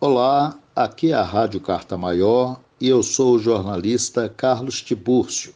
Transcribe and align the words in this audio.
Olá, 0.00 0.58
aqui 0.76 1.10
é 1.10 1.14
a 1.14 1.22
Rádio 1.22 1.60
Carta 1.60 1.96
Maior 1.96 2.60
e 2.80 2.88
eu 2.88 3.02
sou 3.02 3.34
o 3.34 3.38
jornalista 3.38 4.28
Carlos 4.28 4.80
Tibúrcio, 4.80 5.54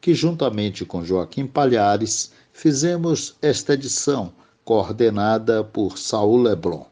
que 0.00 0.14
juntamente 0.14 0.84
com 0.84 1.04
Joaquim 1.04 1.46
Palhares 1.46 2.32
fizemos 2.52 3.36
esta 3.40 3.74
edição, 3.74 4.32
coordenada 4.64 5.64
por 5.64 5.96
Saul 5.96 6.42
Leblon. 6.42 6.89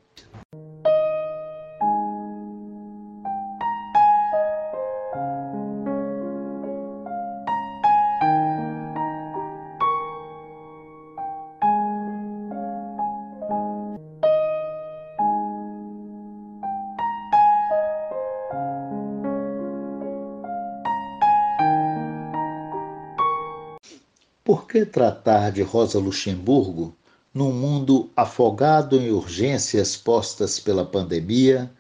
Tratar 24.99 25.53
de 25.53 25.63
Rosa 25.63 26.01
Luxemburgo 26.01 26.93
num 27.33 27.53
mundo 27.53 28.11
afogado 28.17 28.97
em 28.97 29.13
urgências 29.13 29.97
postas 29.97 30.59
pela 30.59 30.85
pandemia, 30.85 31.71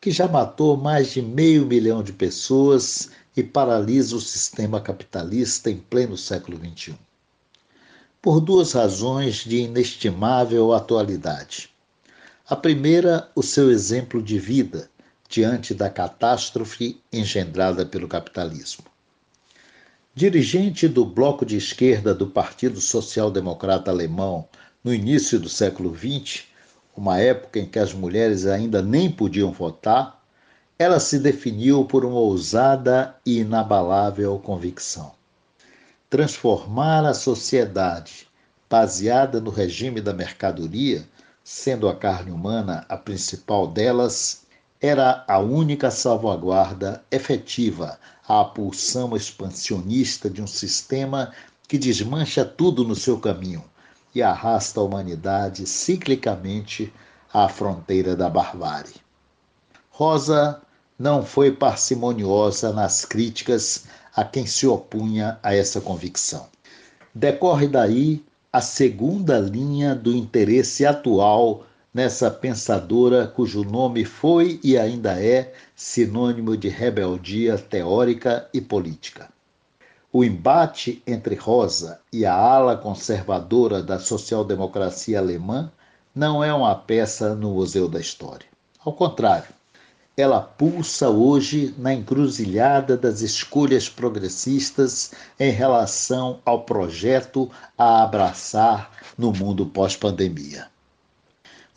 que 0.00 0.10
já 0.10 0.26
matou 0.26 0.74
mais 0.74 1.12
de 1.12 1.20
meio 1.20 1.66
milhão 1.66 2.02
de 2.02 2.14
pessoas 2.14 3.10
e 3.36 3.42
paralisa 3.42 4.16
o 4.16 4.20
sistema 4.22 4.80
capitalista 4.80 5.70
em 5.70 5.76
pleno 5.76 6.16
século 6.16 6.56
XXI? 6.56 6.94
Por 8.22 8.40
duas 8.40 8.72
razões 8.72 9.44
de 9.44 9.58
inestimável 9.58 10.72
atualidade. 10.72 11.68
A 12.48 12.56
primeira, 12.56 13.28
o 13.34 13.42
seu 13.42 13.70
exemplo 13.70 14.22
de 14.22 14.38
vida 14.38 14.88
diante 15.28 15.74
da 15.74 15.90
catástrofe 15.90 16.98
engendrada 17.12 17.84
pelo 17.84 18.08
capitalismo. 18.08 18.91
Dirigente 20.14 20.86
do 20.88 21.06
bloco 21.06 21.46
de 21.46 21.56
esquerda 21.56 22.14
do 22.14 22.26
Partido 22.26 22.82
Social 22.82 23.30
Democrata 23.30 23.90
Alemão 23.90 24.46
no 24.84 24.92
início 24.92 25.40
do 25.40 25.48
século 25.48 25.96
XX, 25.96 26.44
uma 26.94 27.18
época 27.18 27.58
em 27.58 27.64
que 27.64 27.78
as 27.78 27.94
mulheres 27.94 28.44
ainda 28.44 28.82
nem 28.82 29.10
podiam 29.10 29.50
votar, 29.50 30.22
ela 30.78 31.00
se 31.00 31.18
definiu 31.18 31.86
por 31.86 32.04
uma 32.04 32.18
ousada 32.18 33.16
e 33.24 33.38
inabalável 33.38 34.38
convicção: 34.38 35.12
transformar 36.10 37.06
a 37.06 37.14
sociedade 37.14 38.28
baseada 38.68 39.40
no 39.40 39.48
regime 39.48 39.98
da 39.98 40.12
mercadoria, 40.12 41.08
sendo 41.42 41.88
a 41.88 41.96
carne 41.96 42.30
humana 42.30 42.84
a 42.86 42.98
principal 42.98 43.66
delas, 43.66 44.42
era 44.78 45.24
a 45.26 45.38
única 45.38 45.90
salvaguarda 45.90 47.02
efetiva 47.10 47.98
à 48.28 48.44
pulsão 48.44 49.16
expansionista 49.16 50.30
de 50.30 50.42
um 50.42 50.46
sistema 50.46 51.32
que 51.66 51.78
desmancha 51.78 52.44
tudo 52.44 52.84
no 52.84 52.94
seu 52.94 53.18
caminho 53.18 53.64
e 54.14 54.22
arrasta 54.22 54.80
a 54.80 54.82
humanidade 54.82 55.66
ciclicamente 55.66 56.92
à 57.32 57.48
fronteira 57.48 58.14
da 58.14 58.28
barbárie. 58.28 58.94
Rosa 59.90 60.60
não 60.98 61.24
foi 61.24 61.50
parcimoniosa 61.50 62.72
nas 62.72 63.04
críticas 63.04 63.84
a 64.14 64.24
quem 64.24 64.46
se 64.46 64.66
opunha 64.66 65.38
a 65.42 65.54
essa 65.54 65.80
convicção. 65.80 66.46
Decorre 67.14 67.66
daí 67.66 68.24
a 68.52 68.60
segunda 68.60 69.38
linha 69.38 69.94
do 69.94 70.14
interesse 70.14 70.84
atual 70.84 71.64
nessa 71.92 72.30
pensadora 72.30 73.26
cujo 73.26 73.62
nome 73.64 74.04
foi 74.04 74.58
e 74.62 74.78
ainda 74.78 75.22
é 75.22 75.52
sinônimo 75.76 76.56
de 76.56 76.68
rebeldia 76.68 77.58
teórica 77.58 78.48
e 78.52 78.60
política. 78.60 79.28
O 80.12 80.22
embate 80.24 81.02
entre 81.06 81.34
Rosa 81.34 82.00
e 82.12 82.26
a 82.26 82.34
ala 82.34 82.76
conservadora 82.76 83.82
da 83.82 83.98
social-democracia 83.98 85.18
alemã 85.18 85.72
não 86.14 86.44
é 86.44 86.52
uma 86.52 86.74
peça 86.74 87.34
no 87.34 87.52
Museu 87.52 87.88
da 87.88 87.98
História. 87.98 88.46
Ao 88.84 88.92
contrário, 88.92 89.48
ela 90.14 90.40
pulsa 90.40 91.08
hoje 91.08 91.74
na 91.78 91.94
encruzilhada 91.94 92.96
das 92.96 93.22
escolhas 93.22 93.88
progressistas 93.88 95.12
em 95.40 95.50
relação 95.50 96.40
ao 96.44 96.64
projeto 96.64 97.50
a 97.78 98.02
abraçar 98.02 98.90
no 99.16 99.32
mundo 99.32 99.64
pós-pandemia. 99.64 100.66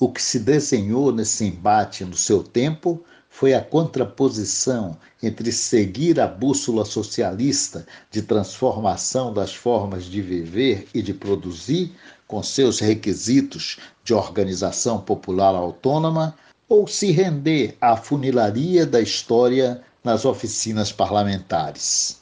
O 0.06 0.10
que 0.12 0.22
se 0.22 0.38
desenhou 0.38 1.12
nesse 1.12 1.46
embate 1.46 2.06
no 2.06 2.16
seu 2.16 2.44
tempo 2.44 3.04
foi 3.28 3.56
a 3.56 3.60
contraposição 3.60 4.96
entre 5.22 5.52
seguir 5.52 6.20
a 6.20 6.28
bússola 6.28 6.86
socialista 6.86 7.88
de 8.12 8.22
transformação 8.22 9.34
das 9.34 9.56
formas 9.56 10.06
de 10.06 10.22
viver 10.22 10.88
e 10.94 11.02
de 11.02 11.12
produzir, 11.12 11.96
com 12.28 12.44
seus 12.44 12.80
requisitos 12.80 13.80
de 14.04 14.14
organização 14.14 15.02
popular 15.02 15.56
autônoma, 15.56 16.36
ou 16.70 16.86
se 16.86 17.10
render 17.10 17.76
à 17.82 17.98
funilaria 17.98 18.86
da 18.86 19.02
história 19.02 19.82
nas 20.04 20.24
oficinas 20.24 20.92
parlamentares. 20.92 22.22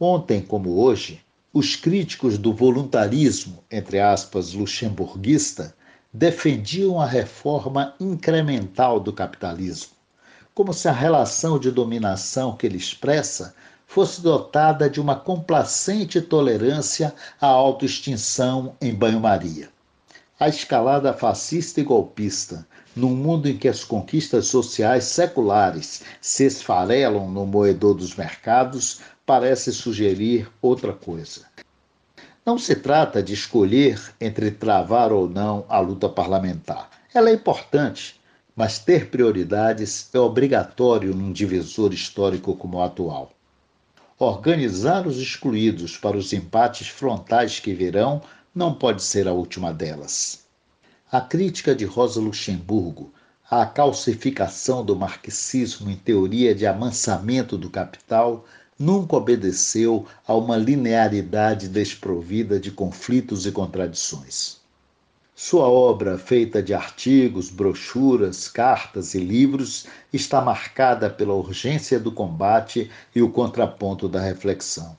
Ontem, 0.00 0.42
como 0.42 0.80
hoje, 0.80 1.20
os 1.52 1.76
críticos 1.76 2.36
do 2.38 2.52
voluntarismo, 2.52 3.62
entre 3.70 4.00
aspas, 4.00 4.52
luxemburguista, 4.52 5.72
defendiam 6.12 7.00
a 7.00 7.06
reforma 7.06 7.94
incremental 7.98 9.00
do 9.00 9.12
capitalismo, 9.12 9.92
como 10.54 10.74
se 10.74 10.86
a 10.86 10.92
relação 10.92 11.58
de 11.58 11.70
dominação 11.70 12.54
que 12.54 12.66
ele 12.66 12.76
expressa 12.76 13.54
fosse 13.86 14.20
dotada 14.20 14.90
de 14.90 15.00
uma 15.00 15.16
complacente 15.16 16.20
tolerância 16.20 17.14
à 17.40 17.46
autoextinção 17.46 18.74
em 18.80 18.94
banho-maria. 18.94 19.70
A 20.38 20.48
escalada 20.48 21.12
fascista 21.14 21.80
e 21.80 21.84
golpista, 21.84 22.66
num 22.96 23.14
mundo 23.14 23.48
em 23.48 23.56
que 23.56 23.68
as 23.68 23.84
conquistas 23.84 24.48
sociais 24.48 25.04
seculares 25.04 26.02
se 26.20 26.44
esfarelam 26.44 27.30
no 27.30 27.46
moedor 27.46 27.94
dos 27.94 28.14
mercados, 28.14 29.00
parece 29.24 29.72
sugerir 29.72 30.50
outra 30.60 30.92
coisa. 30.92 31.51
Não 32.44 32.58
se 32.58 32.74
trata 32.74 33.22
de 33.22 33.34
escolher 33.34 34.00
entre 34.20 34.50
travar 34.50 35.12
ou 35.12 35.28
não 35.28 35.64
a 35.68 35.78
luta 35.78 36.08
parlamentar. 36.08 36.90
Ela 37.14 37.30
é 37.30 37.34
importante, 37.34 38.20
mas 38.56 38.80
ter 38.80 39.10
prioridades 39.10 40.12
é 40.12 40.18
obrigatório 40.18 41.14
num 41.14 41.32
divisor 41.32 41.92
histórico 41.92 42.56
como 42.56 42.78
o 42.78 42.82
atual. 42.82 43.30
Organizar 44.18 45.06
os 45.06 45.18
excluídos 45.18 45.96
para 45.96 46.16
os 46.16 46.32
empates 46.32 46.88
frontais 46.88 47.60
que 47.60 47.72
virão 47.72 48.20
não 48.52 48.74
pode 48.74 49.04
ser 49.04 49.28
a 49.28 49.32
última 49.32 49.72
delas. 49.72 50.44
A 51.12 51.20
crítica 51.20 51.76
de 51.76 51.84
Rosa 51.84 52.20
Luxemburgo 52.20 53.12
à 53.48 53.64
calcificação 53.66 54.84
do 54.84 54.96
marxismo 54.96 55.90
em 55.90 55.96
teoria 55.96 56.54
de 56.54 56.66
amansamento 56.66 57.56
do 57.56 57.70
capital 57.70 58.44
nunca 58.82 59.14
obedeceu 59.14 60.04
a 60.26 60.34
uma 60.34 60.56
linearidade 60.56 61.68
desprovida 61.68 62.58
de 62.58 62.72
conflitos 62.72 63.46
e 63.46 63.52
contradições. 63.52 64.60
Sua 65.36 65.68
obra, 65.68 66.18
feita 66.18 66.60
de 66.60 66.74
artigos, 66.74 67.48
brochuras, 67.48 68.48
cartas 68.48 69.14
e 69.14 69.20
livros, 69.20 69.86
está 70.12 70.40
marcada 70.40 71.08
pela 71.08 71.32
urgência 71.32 71.98
do 72.00 72.10
combate 72.10 72.90
e 73.14 73.22
o 73.22 73.30
contraponto 73.30 74.08
da 74.08 74.20
reflexão. 74.20 74.98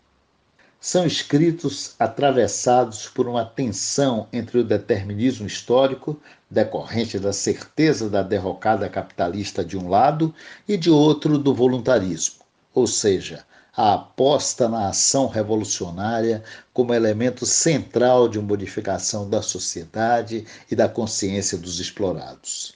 São 0.80 1.06
escritos 1.06 1.94
atravessados 2.00 3.08
por 3.08 3.28
uma 3.28 3.46
tensão 3.46 4.28
entre 4.32 4.60
o 4.60 4.64
determinismo 4.64 5.46
histórico, 5.46 6.18
decorrente 6.50 7.20
da 7.20 7.34
certeza 7.34 8.10
da 8.10 8.24
derrocada 8.24 8.88
capitalista 8.88 9.64
de 9.64 9.78
um 9.78 9.90
lado, 9.90 10.34
e 10.68 10.78
de 10.78 10.90
outro 10.90 11.38
do 11.38 11.54
voluntarismo, 11.54 12.44
ou 12.74 12.88
seja, 12.88 13.46
a 13.76 13.94
aposta 13.94 14.70
na 14.70 14.90
ação 14.90 15.28
revolucionária 15.28 16.44
como 16.72 16.94
elemento 16.94 17.46
central 17.46 18.30
de 18.30 18.40
modificação 18.40 19.28
da 19.28 19.42
sociedade 19.42 20.46
e 20.70 20.76
da 20.76 20.88
consciência 20.88 21.58
dos 21.58 21.80
explorados. 21.80 22.76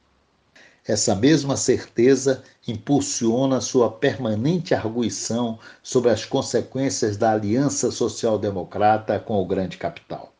Essa 0.87 1.13
mesma 1.13 1.57
certeza 1.57 2.43
impulsiona 2.67 3.61
sua 3.61 3.91
permanente 3.91 4.73
arguição 4.73 5.59
sobre 5.83 6.09
as 6.09 6.25
consequências 6.25 7.17
da 7.17 7.33
aliança 7.33 7.91
social-democrata 7.91 9.19
com 9.19 9.41
o 9.41 9.45
grande 9.45 9.77
capital. 9.77 10.31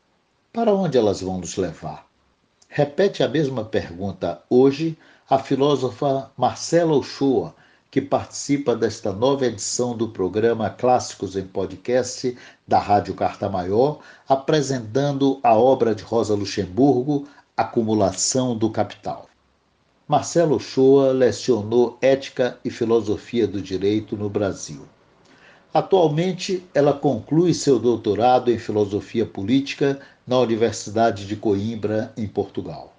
Para 0.52 0.74
onde 0.74 0.96
elas 0.96 1.20
vão 1.20 1.38
nos 1.38 1.56
levar? 1.56 2.06
Repete 2.68 3.22
a 3.22 3.28
mesma 3.28 3.64
pergunta 3.64 4.42
hoje 4.48 4.98
a 5.28 5.38
filósofa 5.38 6.30
Marcela 6.36 6.96
Ochoa, 6.96 7.54
que 7.90 8.00
participa 8.00 8.76
desta 8.76 9.12
nova 9.12 9.46
edição 9.46 9.96
do 9.96 10.08
programa 10.08 10.68
Clássicos 10.68 11.36
em 11.36 11.44
Podcast 11.44 12.36
da 12.66 12.78
Rádio 12.78 13.14
Carta 13.14 13.48
Maior, 13.48 14.00
apresentando 14.28 15.40
a 15.42 15.54
obra 15.56 15.94
de 15.94 16.02
Rosa 16.02 16.34
Luxemburgo, 16.34 17.26
Acumulação 17.56 18.56
do 18.56 18.68
Capital. 18.70 19.26
Marcelo 20.06 20.56
Ochoa 20.56 21.12
lecionou 21.12 21.98
Ética 22.00 22.58
e 22.64 22.70
Filosofia 22.70 23.46
do 23.46 23.60
Direito 23.60 24.16
no 24.16 24.28
Brasil. 24.28 24.82
Atualmente, 25.72 26.66
ela 26.74 26.92
conclui 26.92 27.52
seu 27.52 27.78
doutorado 27.78 28.50
em 28.50 28.58
Filosofia 28.58 29.26
Política 29.26 30.00
na 30.26 30.38
Universidade 30.38 31.26
de 31.26 31.36
Coimbra, 31.36 32.12
em 32.16 32.26
Portugal. 32.26 32.97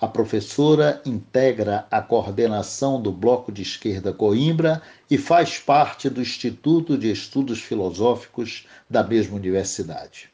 A 0.00 0.06
professora 0.06 1.02
integra 1.04 1.84
a 1.90 2.00
coordenação 2.00 3.02
do 3.02 3.10
Bloco 3.10 3.50
de 3.50 3.62
Esquerda 3.62 4.12
Coimbra 4.12 4.80
e 5.10 5.18
faz 5.18 5.58
parte 5.58 6.08
do 6.08 6.22
Instituto 6.22 6.96
de 6.96 7.10
Estudos 7.10 7.60
Filosóficos 7.60 8.68
da 8.88 9.02
mesma 9.02 9.34
universidade. 9.34 10.30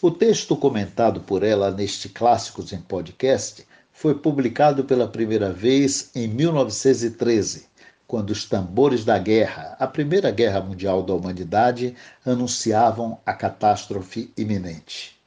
O 0.00 0.12
texto 0.12 0.56
comentado 0.56 1.20
por 1.22 1.42
ela 1.42 1.72
neste 1.72 2.08
Clássicos 2.08 2.72
em 2.72 2.80
Podcast 2.80 3.66
foi 3.92 4.14
publicado 4.14 4.84
pela 4.84 5.08
primeira 5.08 5.52
vez 5.52 6.12
em 6.14 6.28
1913, 6.28 7.66
quando 8.06 8.30
os 8.30 8.44
tambores 8.44 9.04
da 9.04 9.18
guerra, 9.18 9.76
a 9.80 9.88
Primeira 9.88 10.30
Guerra 10.30 10.60
Mundial 10.60 11.02
da 11.02 11.14
Humanidade, 11.14 11.96
anunciavam 12.24 13.18
a 13.26 13.32
catástrofe 13.32 14.32
iminente. 14.36 15.17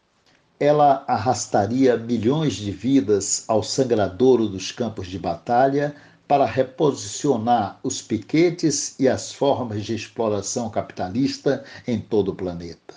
Ela 0.61 1.03
arrastaria 1.07 1.97
milhões 1.97 2.53
de 2.53 2.69
vidas 2.69 3.45
ao 3.47 3.63
sangradouro 3.63 4.47
dos 4.47 4.71
campos 4.71 5.07
de 5.07 5.17
batalha 5.17 5.95
para 6.27 6.45
reposicionar 6.45 7.79
os 7.81 7.99
piquetes 7.99 8.93
e 8.99 9.09
as 9.09 9.33
formas 9.33 9.83
de 9.83 9.95
exploração 9.95 10.69
capitalista 10.69 11.63
em 11.87 11.99
todo 11.99 12.29
o 12.29 12.35
planeta. 12.35 12.93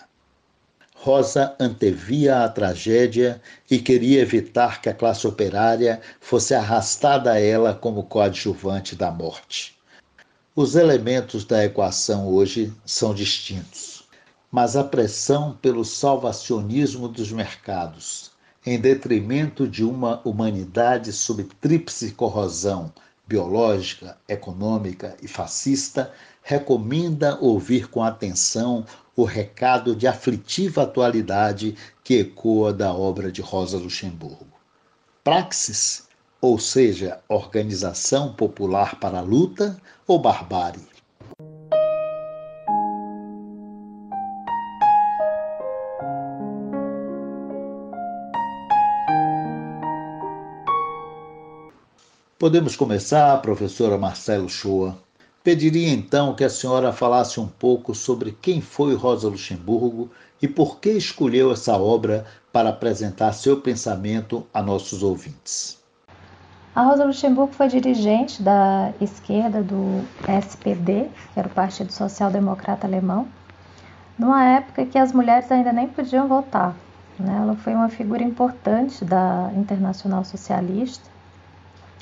Rosa 0.94 1.56
antevia 1.58 2.44
a 2.44 2.48
tragédia 2.50 3.40
e 3.70 3.78
queria 3.78 4.20
evitar 4.20 4.82
que 4.82 4.90
a 4.90 4.94
classe 4.94 5.26
operária 5.26 6.02
fosse 6.20 6.54
arrastada 6.54 7.32
a 7.32 7.40
ela 7.40 7.72
como 7.72 8.02
coadjuvante 8.02 8.94
da 8.94 9.10
morte. 9.10 9.74
Os 10.54 10.76
elementos 10.76 11.46
da 11.46 11.64
equação 11.64 12.28
hoje 12.28 12.70
são 12.84 13.14
distintos, 13.14 13.93
mas 14.54 14.76
a 14.76 14.84
pressão 14.84 15.58
pelo 15.60 15.84
salvacionismo 15.84 17.08
dos 17.08 17.32
mercados, 17.32 18.30
em 18.64 18.78
detrimento 18.78 19.66
de 19.66 19.82
uma 19.82 20.20
humanidade 20.24 21.12
sob 21.12 21.42
tríplice 21.60 22.12
corrosão 22.12 22.92
biológica, 23.26 24.16
econômica 24.28 25.16
e 25.20 25.26
fascista, 25.26 26.12
recomenda 26.40 27.36
ouvir 27.40 27.88
com 27.88 28.04
atenção 28.04 28.86
o 29.16 29.24
recado 29.24 29.96
de 29.96 30.06
aflitiva 30.06 30.84
atualidade 30.84 31.74
que 32.04 32.20
ecoa 32.20 32.72
da 32.72 32.94
obra 32.94 33.32
de 33.32 33.42
Rosa 33.42 33.76
Luxemburgo. 33.76 34.46
Praxis, 35.24 36.06
ou 36.40 36.60
seja, 36.60 37.18
organização 37.28 38.32
popular 38.32 39.00
para 39.00 39.18
a 39.18 39.22
luta 39.22 39.76
ou 40.06 40.16
barbárie? 40.20 40.93
Podemos 52.38 52.76
começar, 52.76 53.40
professora 53.40 53.96
Marcelo 53.96 54.48
Shoa, 54.48 54.96
Pediria 55.44 55.92
então 55.92 56.34
que 56.34 56.42
a 56.42 56.48
senhora 56.48 56.90
falasse 56.90 57.38
um 57.38 57.46
pouco 57.46 57.94
sobre 57.94 58.32
quem 58.32 58.62
foi 58.62 58.94
Rosa 58.94 59.28
Luxemburgo 59.28 60.10
e 60.40 60.48
por 60.48 60.80
que 60.80 60.88
escolheu 60.88 61.52
essa 61.52 61.76
obra 61.76 62.24
para 62.50 62.70
apresentar 62.70 63.30
seu 63.34 63.60
pensamento 63.60 64.46
a 64.54 64.62
nossos 64.62 65.02
ouvintes. 65.02 65.78
A 66.74 66.82
Rosa 66.84 67.04
Luxemburgo 67.04 67.52
foi 67.52 67.68
dirigente 67.68 68.42
da 68.42 68.94
esquerda 69.02 69.62
do 69.62 70.02
SPD, 70.26 71.10
que 71.34 71.38
era 71.38 71.46
o 71.46 71.50
Partido 71.50 71.92
Social 71.92 72.30
Democrata 72.30 72.86
Alemão, 72.86 73.28
numa 74.18 74.42
época 74.46 74.86
que 74.86 74.96
as 74.96 75.12
mulheres 75.12 75.52
ainda 75.52 75.74
nem 75.74 75.88
podiam 75.88 76.26
votar. 76.26 76.74
Né? 77.18 77.36
Ela 77.42 77.54
foi 77.56 77.74
uma 77.74 77.90
figura 77.90 78.22
importante 78.22 79.04
da 79.04 79.52
Internacional 79.54 80.24
Socialista, 80.24 81.13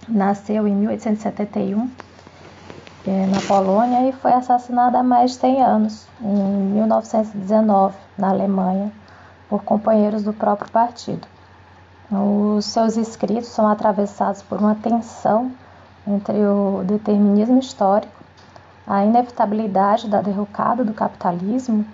nasceu 0.08 0.66
em 0.66 0.74
1871 0.74 1.90
é, 3.06 3.26
na 3.26 3.40
Polônia 3.40 4.08
e 4.08 4.12
foi 4.12 4.32
assassinada 4.32 4.98
há 4.98 5.02
mais 5.02 5.32
de 5.32 5.38
100 5.38 5.62
anos, 5.62 6.06
em 6.20 6.72
1919, 6.74 7.96
na 8.16 8.28
Alemanha, 8.28 8.92
por 9.48 9.64
companheiros 9.64 10.22
do 10.22 10.32
próprio 10.32 10.70
partido. 10.70 11.26
Os 12.10 12.66
seus 12.66 12.96
escritos 12.96 13.48
são 13.48 13.66
atravessados 13.66 14.42
por 14.42 14.58
uma 14.58 14.74
tensão 14.74 15.50
entre 16.06 16.36
o 16.44 16.82
determinismo 16.84 17.58
histórico, 17.58 18.12
a 18.86 19.04
inevitabilidade 19.04 20.08
da 20.08 20.20
derrocada 20.20 20.84
do 20.84 20.92
capitalismo, 20.92 21.84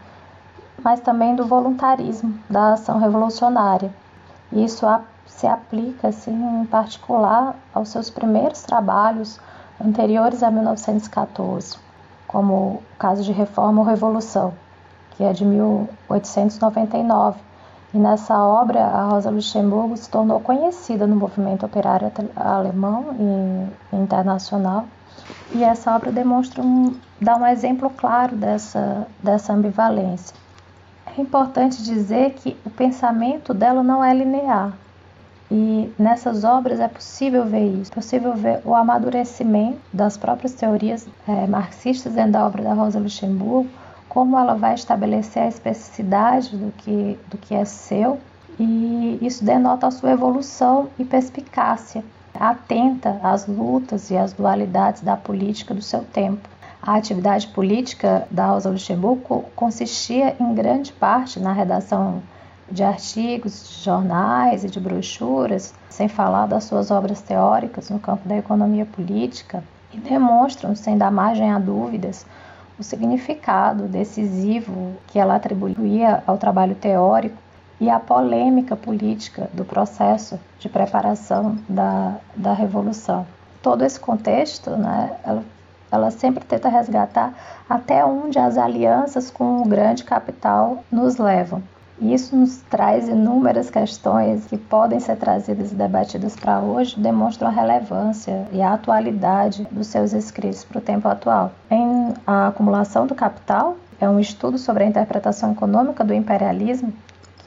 mas 0.82 1.00
também 1.00 1.34
do 1.34 1.46
voluntarismo 1.46 2.38
da 2.48 2.72
ação 2.72 2.98
revolucionária. 2.98 3.92
Isso 4.52 4.86
se 5.28 5.46
aplica, 5.46 6.08
assim, 6.08 6.32
em 6.32 6.66
particular, 6.66 7.54
aos 7.72 7.90
seus 7.90 8.10
primeiros 8.10 8.62
trabalhos 8.62 9.38
anteriores 9.80 10.42
a 10.42 10.50
1914, 10.50 11.76
como 12.26 12.54
o 12.54 12.82
caso 12.98 13.22
de 13.22 13.30
Reforma 13.30 13.80
ou 13.80 13.86
Revolução, 13.86 14.52
que 15.12 15.22
é 15.22 15.32
de 15.32 15.44
1899. 15.44 17.38
E 17.94 17.98
nessa 17.98 18.36
obra, 18.36 18.84
a 18.84 19.04
Rosa 19.06 19.30
Luxemburgo 19.30 19.96
se 19.96 20.10
tornou 20.10 20.40
conhecida 20.40 21.06
no 21.06 21.16
movimento 21.16 21.64
operário 21.64 22.10
alemão 22.36 23.14
e 23.18 23.96
internacional. 23.96 24.84
E 25.52 25.64
essa 25.64 25.94
obra 25.94 26.12
demonstra 26.12 26.62
um, 26.62 26.94
dá 27.20 27.36
um 27.36 27.46
exemplo 27.46 27.88
claro 27.90 28.36
dessa, 28.36 29.06
dessa 29.22 29.52
ambivalência. 29.52 30.36
É 31.16 31.20
importante 31.20 31.82
dizer 31.82 32.34
que 32.34 32.56
o 32.64 32.70
pensamento 32.70 33.54
dela 33.54 33.82
não 33.82 34.04
é 34.04 34.12
linear. 34.12 34.72
E 35.50 35.90
nessas 35.98 36.44
obras 36.44 36.78
é 36.78 36.88
possível 36.88 37.46
ver 37.46 37.66
isso, 37.80 37.90
é 37.90 37.94
possível 37.94 38.34
ver 38.34 38.60
o 38.64 38.74
amadurecimento 38.74 39.78
das 39.92 40.16
próprias 40.16 40.52
teorias 40.52 41.06
é, 41.26 41.46
marxistas 41.46 42.12
dentro 42.12 42.32
da 42.32 42.46
obra 42.46 42.62
da 42.62 42.74
Rosa 42.74 42.98
Luxemburgo, 42.98 43.70
como 44.08 44.38
ela 44.38 44.54
vai 44.54 44.74
estabelecer 44.74 45.42
a 45.42 45.48
especificidade 45.48 46.54
do 46.54 46.70
que, 46.72 47.18
do 47.28 47.38
que 47.38 47.54
é 47.54 47.64
seu, 47.64 48.18
e 48.60 49.18
isso 49.22 49.44
denota 49.44 49.86
a 49.86 49.90
sua 49.90 50.10
evolução 50.10 50.88
e 50.98 51.04
perspicácia, 51.04 52.04
atenta 52.34 53.18
às 53.22 53.46
lutas 53.46 54.10
e 54.10 54.16
às 54.16 54.32
dualidades 54.32 55.02
da 55.02 55.16
política 55.16 55.72
do 55.72 55.82
seu 55.82 56.04
tempo. 56.04 56.46
A 56.82 56.96
atividade 56.96 57.48
política 57.48 58.26
da 58.30 58.46
Rosa 58.48 58.70
Luxemburgo 58.70 59.44
consistia 59.56 60.36
em 60.38 60.54
grande 60.54 60.92
parte 60.92 61.40
na 61.40 61.52
redação 61.52 62.22
de 62.70 62.82
artigos, 62.82 63.68
de 63.68 63.84
jornais 63.84 64.64
e 64.64 64.68
de 64.68 64.78
brochuras, 64.78 65.74
sem 65.88 66.08
falar 66.08 66.46
das 66.46 66.64
suas 66.64 66.90
obras 66.90 67.20
teóricas 67.20 67.90
no 67.90 67.98
campo 67.98 68.28
da 68.28 68.36
economia 68.36 68.84
política, 68.84 69.62
e 69.92 69.98
demonstram, 69.98 70.74
sem 70.74 70.98
dar 70.98 71.10
margem 71.10 71.50
a 71.50 71.58
dúvidas, 71.58 72.26
o 72.78 72.82
significado 72.82 73.84
decisivo 73.84 74.94
que 75.06 75.18
ela 75.18 75.36
atribuía 75.36 76.22
ao 76.26 76.38
trabalho 76.38 76.74
teórico 76.74 77.36
e 77.80 77.88
a 77.88 77.98
polêmica 77.98 78.76
política 78.76 79.48
do 79.52 79.64
processo 79.64 80.38
de 80.58 80.68
preparação 80.68 81.56
da, 81.68 82.16
da 82.36 82.52
Revolução. 82.52 83.26
Todo 83.62 83.84
esse 83.84 83.98
contexto, 83.98 84.70
né, 84.70 85.16
ela, 85.24 85.44
ela 85.90 86.10
sempre 86.10 86.44
tenta 86.44 86.68
resgatar 86.68 87.34
até 87.68 88.04
onde 88.04 88.38
as 88.38 88.56
alianças 88.56 89.30
com 89.30 89.62
o 89.62 89.68
grande 89.68 90.04
capital 90.04 90.84
nos 90.90 91.16
levam. 91.16 91.62
Isso 92.00 92.36
nos 92.36 92.58
traz 92.70 93.08
inúmeras 93.08 93.70
questões 93.70 94.46
que 94.46 94.56
podem 94.56 95.00
ser 95.00 95.16
trazidas 95.16 95.72
e 95.72 95.74
debatidas 95.74 96.36
para 96.36 96.60
hoje, 96.60 96.98
demonstram 96.98 97.48
a 97.48 97.50
relevância 97.50 98.46
e 98.52 98.62
a 98.62 98.72
atualidade 98.74 99.66
dos 99.70 99.88
seus 99.88 100.12
escritos 100.12 100.64
para 100.64 100.78
o 100.78 100.80
tempo 100.80 101.08
atual. 101.08 101.50
Em 101.68 102.14
A 102.24 102.48
Acumulação 102.48 103.06
do 103.06 103.16
Capital, 103.16 103.76
é 104.00 104.08
um 104.08 104.20
estudo 104.20 104.58
sobre 104.58 104.84
a 104.84 104.86
interpretação 104.86 105.52
econômica 105.52 106.04
do 106.04 106.14
imperialismo, 106.14 106.92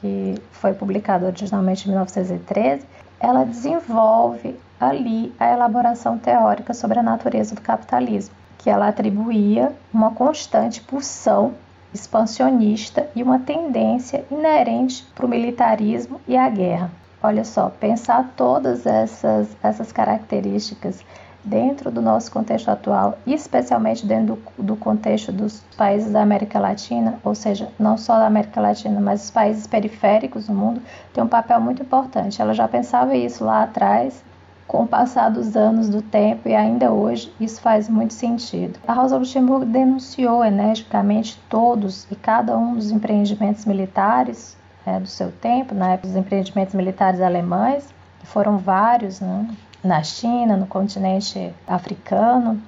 que 0.00 0.34
foi 0.50 0.74
publicado 0.74 1.24
originalmente 1.24 1.86
em 1.86 1.92
1913, 1.92 2.84
ela 3.18 3.44
desenvolve 3.44 4.58
ali 4.78 5.32
a 5.38 5.50
elaboração 5.50 6.18
teórica 6.18 6.74
sobre 6.74 6.98
a 6.98 7.02
natureza 7.02 7.54
do 7.54 7.60
capitalismo, 7.60 8.34
que 8.58 8.68
ela 8.68 8.88
atribuía 8.88 9.72
uma 9.94 10.10
constante 10.10 10.80
pulsão 10.80 11.54
expansionista 11.94 13.08
e 13.14 13.22
uma 13.22 13.38
tendência 13.38 14.24
inerente 14.30 15.04
para 15.14 15.26
o 15.26 15.28
militarismo 15.28 16.20
e 16.26 16.36
a 16.36 16.48
guerra. 16.48 16.90
Olha 17.22 17.44
só, 17.44 17.68
pensar 17.68 18.32
todas 18.36 18.84
essas, 18.84 19.48
essas 19.62 19.92
características 19.92 21.04
dentro 21.44 21.90
do 21.90 22.00
nosso 22.00 22.30
contexto 22.30 22.68
atual, 22.68 23.18
especialmente 23.26 24.06
dentro 24.06 24.38
do, 24.56 24.62
do, 24.62 24.76
contexto 24.76 25.32
dos 25.32 25.60
países 25.76 26.12
da 26.12 26.22
América 26.22 26.58
Latina, 26.58 27.18
ou 27.24 27.34
seja, 27.34 27.68
não 27.78 27.96
só 27.96 28.18
da 28.18 28.26
América 28.26 28.60
Latina, 28.60 29.00
mas 29.00 29.24
os 29.24 29.30
países 29.30 29.66
periféricos 29.66 30.46
do 30.46 30.54
mundo, 30.54 30.80
tem 31.12 31.22
um 31.22 31.28
papel 31.28 31.60
muito 31.60 31.82
importante. 31.82 32.40
Ela 32.40 32.54
já 32.54 32.68
pensava 32.68 33.16
isso 33.16 33.44
lá 33.44 33.64
atrás 33.64 34.22
com 34.66 34.84
o 34.84 34.86
passar 34.86 35.30
dos 35.30 35.56
anos 35.56 35.88
do 35.88 36.00
tempo 36.00 36.48
e 36.48 36.54
ainda 36.54 36.90
hoje 36.90 37.32
isso 37.38 37.60
faz 37.60 37.88
muito 37.88 38.14
sentido. 38.14 38.78
A 38.86 38.92
Rosa 38.92 39.18
Luxemburgo 39.18 39.66
denunciou 39.66 40.44
energicamente 40.44 41.40
todos 41.48 42.06
e 42.10 42.16
cada 42.16 42.56
um 42.56 42.74
dos 42.74 42.90
empreendimentos 42.90 43.64
militares 43.64 44.56
é, 44.86 44.98
do 44.98 45.06
seu 45.06 45.30
tempo, 45.30 45.74
na 45.74 45.92
época 45.92 46.08
dos 46.08 46.16
empreendimentos 46.16 46.74
militares 46.74 47.20
alemães, 47.20 47.92
que 48.20 48.26
foram 48.26 48.58
vários, 48.58 49.20
né, 49.20 49.48
na 49.82 50.02
China, 50.02 50.56
no 50.56 50.66
continente 50.66 51.52
africano. 51.66 52.60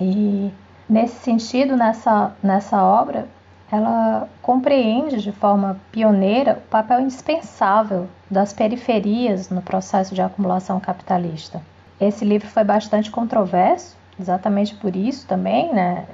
E 0.00 0.52
nesse 0.88 1.16
sentido, 1.16 1.76
nessa, 1.76 2.32
nessa 2.42 2.82
obra, 2.82 3.26
ela 3.70 4.28
compreende 4.40 5.22
de 5.22 5.30
forma 5.30 5.78
pioneira 5.92 6.54
o 6.54 6.70
papel 6.70 7.00
indispensável 7.00 8.08
das 8.30 8.52
periferias 8.52 9.50
no 9.50 9.60
processo 9.60 10.14
de 10.14 10.22
acumulação 10.22 10.80
capitalista. 10.80 11.60
Esse 12.00 12.24
livro 12.24 12.48
foi 12.48 12.64
bastante 12.64 13.10
controverso, 13.10 13.96
exatamente 14.18 14.74
por 14.74 14.96
isso 14.96 15.26
também, 15.26 15.72
né, 15.72 16.04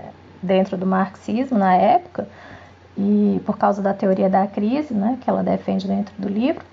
dentro 0.42 0.76
do 0.76 0.86
marxismo 0.86 1.56
na 1.56 1.74
época, 1.74 2.28
e 2.96 3.40
por 3.44 3.56
causa 3.56 3.80
da 3.80 3.94
teoria 3.94 4.28
da 4.28 4.46
crise, 4.46 4.92
né, 4.92 5.18
que 5.20 5.30
ela 5.30 5.42
defende 5.42 5.86
dentro 5.86 6.14
do 6.18 6.28
livro. 6.28 6.64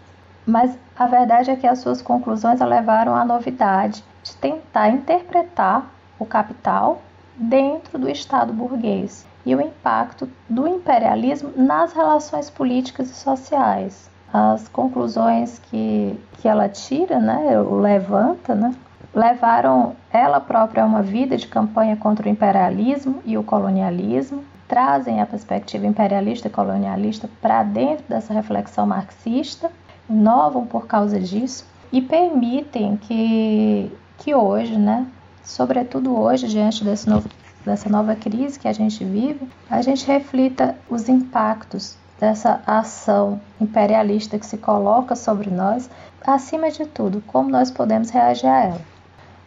Mas 0.45 0.75
a 0.97 1.05
verdade 1.05 1.51
é 1.51 1.55
que 1.55 1.67
as 1.67 1.79
suas 1.79 2.01
conclusões 2.01 2.59
levaram 2.59 3.15
à 3.15 3.23
novidade 3.23 4.03
de 4.23 4.35
tentar 4.37 4.89
interpretar 4.89 5.85
o 6.17 6.25
capital 6.25 7.01
dentro 7.35 7.99
do 7.99 8.09
Estado 8.09 8.51
burguês 8.51 9.25
e 9.45 9.55
o 9.55 9.61
impacto 9.61 10.29
do 10.49 10.67
imperialismo 10.67 11.51
nas 11.55 11.93
relações 11.93 12.49
políticas 12.49 13.09
e 13.09 13.13
sociais. 13.13 14.09
As 14.33 14.67
conclusões 14.67 15.59
que, 15.69 16.17
que 16.39 16.47
ela 16.47 16.69
tira, 16.69 17.19
né, 17.19 17.59
o 17.59 17.75
levanta, 17.75 18.55
né, 18.55 18.73
levaram 19.13 19.95
ela 20.11 20.39
própria 20.39 20.83
a 20.83 20.85
uma 20.85 21.01
vida 21.01 21.35
de 21.35 21.47
campanha 21.47 21.97
contra 21.97 22.27
o 22.27 22.31
imperialismo 22.31 23.21
e 23.25 23.37
o 23.37 23.43
colonialismo, 23.43 24.43
trazem 24.67 25.21
a 25.21 25.25
perspectiva 25.25 25.85
imperialista 25.85 26.47
e 26.47 26.51
colonialista 26.51 27.29
para 27.41 27.61
dentro 27.61 28.05
dessa 28.07 28.33
reflexão 28.33 28.85
marxista, 28.85 29.69
inovam 30.09 30.65
por 30.65 30.87
causa 30.87 31.19
disso 31.19 31.65
e 31.91 32.01
permitem 32.01 32.95
que, 32.95 33.91
que 34.17 34.33
hoje, 34.33 34.77
né, 34.77 35.05
sobretudo 35.43 36.17
hoje, 36.17 36.47
diante 36.47 36.85
desse 36.85 37.09
novo, 37.09 37.27
dessa 37.65 37.89
nova 37.89 38.15
crise 38.15 38.59
que 38.59 38.67
a 38.67 38.73
gente 38.73 39.03
vive, 39.03 39.47
a 39.69 39.81
gente 39.81 40.05
reflita 40.05 40.75
os 40.89 41.07
impactos 41.07 41.95
dessa 42.19 42.61
ação 42.67 43.41
imperialista 43.59 44.37
que 44.37 44.45
se 44.45 44.57
coloca 44.57 45.15
sobre 45.15 45.49
nós, 45.49 45.89
acima 46.25 46.69
de 46.69 46.85
tudo, 46.85 47.23
como 47.25 47.49
nós 47.49 47.71
podemos 47.71 48.11
reagir 48.11 48.47
a 48.47 48.63
ela. 48.65 48.81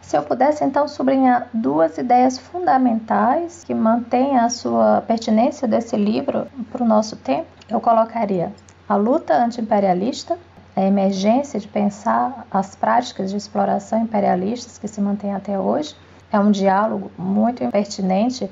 Se 0.01 0.15
eu 0.15 0.21
pudesse 0.21 0.63
então 0.63 0.87
sublinhar 0.87 1.47
duas 1.51 1.97
ideias 1.97 2.37
fundamentais 2.37 3.63
que 3.63 3.73
mantêm 3.73 4.37
a 4.37 4.49
sua 4.49 5.01
pertinência 5.01 5.67
desse 5.67 5.95
livro 5.95 6.47
para 6.71 6.83
o 6.83 6.87
nosso 6.87 7.15
tempo, 7.15 7.47
eu 7.67 7.81
colocaria 7.81 8.53
a 8.87 8.95
luta 8.95 9.35
anti-imperialista, 9.35 10.37
a 10.75 10.81
emergência 10.81 11.59
de 11.59 11.67
pensar 11.67 12.45
as 12.51 12.75
práticas 12.75 13.31
de 13.31 13.37
exploração 13.37 14.01
imperialistas 14.01 14.77
que 14.77 14.87
se 14.87 15.01
mantêm 15.01 15.33
até 15.33 15.57
hoje. 15.57 15.95
É 16.31 16.39
um 16.39 16.51
diálogo 16.51 17.11
muito 17.17 17.65
pertinente 17.71 18.49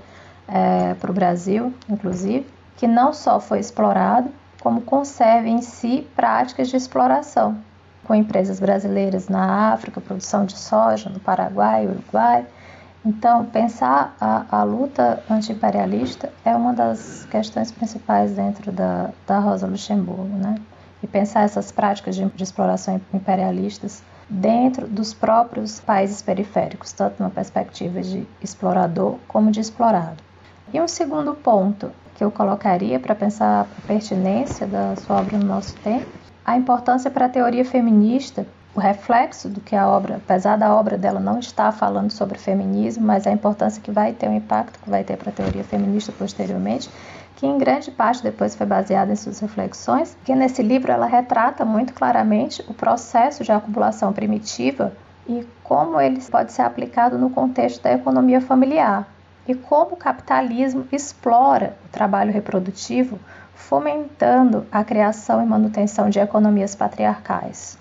é, 0.47 0.93
para 0.95 1.11
o 1.11 1.13
Brasil, 1.13 1.73
inclusive, 1.89 2.45
que 2.77 2.87
não 2.87 3.13
só 3.13 3.39
foi 3.39 3.59
explorado, 3.59 4.29
como 4.61 4.81
conserva 4.81 5.47
em 5.47 5.61
si 5.61 6.07
práticas 6.15 6.69
de 6.69 6.77
exploração, 6.77 7.57
com 8.05 8.15
empresas 8.15 8.59
brasileiras 8.59 9.27
na 9.27 9.73
África, 9.73 9.99
produção 9.99 10.45
de 10.45 10.57
soja 10.57 11.09
no 11.09 11.19
Paraguai, 11.19 11.85
Uruguai. 11.85 12.45
Então, 13.05 13.45
pensar 13.45 14.15
a, 14.19 14.45
a 14.49 14.63
luta 14.63 15.21
anti-imperialista 15.29 16.31
é 16.45 16.55
uma 16.55 16.73
das 16.73 17.25
questões 17.25 17.71
principais 17.71 18.31
dentro 18.31 18.71
da, 18.71 19.09
da 19.27 19.39
Rosa 19.39 19.67
Luxemburgo, 19.67 20.37
né? 20.37 20.55
E 21.01 21.07
pensar 21.07 21.41
essas 21.41 21.69
práticas 21.69 22.15
de, 22.15 22.23
de 22.23 22.43
exploração 22.43 23.01
imperialistas 23.13 24.01
dentro 24.29 24.87
dos 24.87 25.13
próprios 25.13 25.79
países 25.79 26.21
periféricos, 26.21 26.91
tanto 26.91 27.21
numa 27.21 27.29
perspectiva 27.29 28.01
de 28.01 28.27
explorador 28.41 29.17
como 29.27 29.51
de 29.51 29.59
explorado. 29.59 30.23
E 30.73 30.81
um 30.81 30.87
segundo 30.87 31.33
ponto 31.33 31.91
que 32.15 32.23
eu 32.23 32.31
colocaria 32.31 32.99
para 32.99 33.15
pensar 33.15 33.61
a 33.61 33.87
pertinência 33.87 34.65
da 34.65 34.95
sua 34.95 35.19
obra 35.19 35.37
no 35.37 35.45
nosso 35.45 35.75
tempo 35.77 36.23
a 36.45 36.57
importância 36.57 37.09
para 37.09 37.25
a 37.25 37.29
teoria 37.29 37.63
feminista, 37.63 38.45
o 38.75 38.79
reflexo 38.79 39.47
do 39.47 39.61
que 39.61 39.75
a 39.75 39.87
obra, 39.87 40.17
apesar 40.17 40.57
da 40.57 40.75
obra 40.75 40.97
dela 40.97 41.19
não 41.19 41.39
estar 41.39 41.71
falando 41.71 42.11
sobre 42.11 42.37
feminismo, 42.37 43.05
mas 43.05 43.25
a 43.25 43.31
importância 43.31 43.81
que 43.81 43.91
vai 43.91 44.11
ter, 44.13 44.27
o 44.27 44.33
impacto 44.33 44.79
que 44.79 44.89
vai 44.89 45.03
ter 45.03 45.15
para 45.15 45.29
a 45.29 45.33
teoria 45.33 45.63
feminista 45.63 46.11
posteriormente, 46.11 46.89
que 47.35 47.45
em 47.45 47.57
grande 47.57 47.91
parte 47.91 48.23
depois 48.23 48.55
foi 48.55 48.65
baseada 48.65 49.11
em 49.11 49.15
suas 49.15 49.39
reflexões, 49.39 50.17
que 50.23 50.35
nesse 50.35 50.61
livro 50.61 50.91
ela 50.91 51.05
retrata 51.05 51.65
muito 51.65 51.93
claramente 51.93 52.63
o 52.67 52.73
processo 52.73 53.43
de 53.43 53.51
acumulação 53.51 54.13
primitiva 54.13 54.93
e 55.27 55.45
como 55.63 55.99
ele 55.99 56.19
pode 56.21 56.51
ser 56.51 56.61
aplicado 56.61 57.17
no 57.17 57.29
contexto 57.29 57.81
da 57.81 57.93
economia 57.93 58.41
familiar 58.41 59.07
e 59.47 59.53
como 59.55 59.93
o 59.93 59.97
capitalismo 59.97 60.87
explora 60.91 61.75
o 61.85 61.89
trabalho 61.89 62.31
reprodutivo 62.31 63.19
fomentando 63.53 64.65
a 64.71 64.83
criação 64.83 65.41
e 65.41 65.45
manutenção 65.45 66.09
de 66.09 66.19
economias 66.19 66.75
patriarcais. 66.75 67.77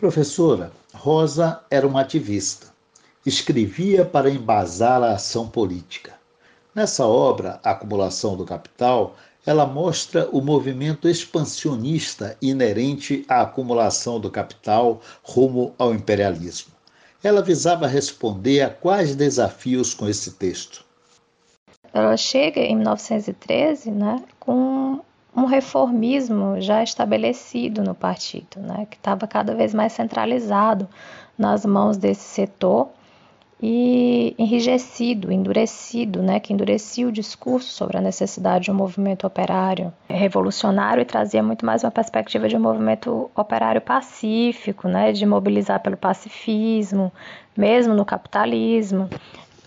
Professora, 0.00 0.72
Rosa 0.94 1.60
era 1.70 1.86
uma 1.86 2.00
ativista. 2.00 2.68
Escrevia 3.26 4.02
para 4.02 4.30
embasar 4.30 5.02
a 5.02 5.12
ação 5.12 5.46
política. 5.46 6.14
Nessa 6.74 7.06
obra, 7.06 7.60
Acumulação 7.62 8.34
do 8.34 8.46
Capital, 8.46 9.14
ela 9.44 9.66
mostra 9.66 10.26
o 10.32 10.40
movimento 10.40 11.06
expansionista 11.06 12.34
inerente 12.40 13.26
à 13.28 13.42
acumulação 13.42 14.18
do 14.18 14.30
capital 14.30 15.02
rumo 15.22 15.74
ao 15.76 15.94
imperialismo. 15.94 16.72
Ela 17.22 17.42
visava 17.42 17.86
responder 17.86 18.62
a 18.62 18.70
quais 18.70 19.14
desafios 19.14 19.92
com 19.92 20.08
esse 20.08 20.30
texto? 20.30 20.82
Ela 21.92 22.16
chega 22.16 22.60
em 22.60 22.74
1913 22.74 23.90
né, 23.90 24.24
com 24.38 25.02
um 25.36 25.44
reformismo 25.44 26.60
já 26.60 26.82
estabelecido 26.82 27.82
no 27.82 27.94
partido, 27.94 28.58
né, 28.60 28.86
que 28.90 28.96
estava 28.96 29.26
cada 29.26 29.54
vez 29.54 29.72
mais 29.72 29.92
centralizado 29.92 30.88
nas 31.38 31.64
mãos 31.64 31.96
desse 31.96 32.22
setor 32.22 32.88
e 33.62 34.34
enrijecido, 34.38 35.30
endurecido, 35.30 36.22
né, 36.22 36.40
que 36.40 36.52
endurecia 36.52 37.06
o 37.06 37.12
discurso 37.12 37.68
sobre 37.68 37.98
a 37.98 38.00
necessidade 38.00 38.64
de 38.64 38.70
um 38.70 38.74
movimento 38.74 39.26
operário 39.26 39.92
revolucionário 40.08 41.02
e 41.02 41.04
trazia 41.04 41.42
muito 41.42 41.64
mais 41.64 41.84
uma 41.84 41.90
perspectiva 41.90 42.48
de 42.48 42.56
um 42.56 42.60
movimento 42.60 43.30
operário 43.36 43.80
pacífico, 43.80 44.88
né, 44.88 45.12
de 45.12 45.26
mobilizar 45.26 45.80
pelo 45.80 45.96
pacifismo, 45.96 47.12
mesmo 47.56 47.94
no 47.94 48.04
capitalismo, 48.04 49.10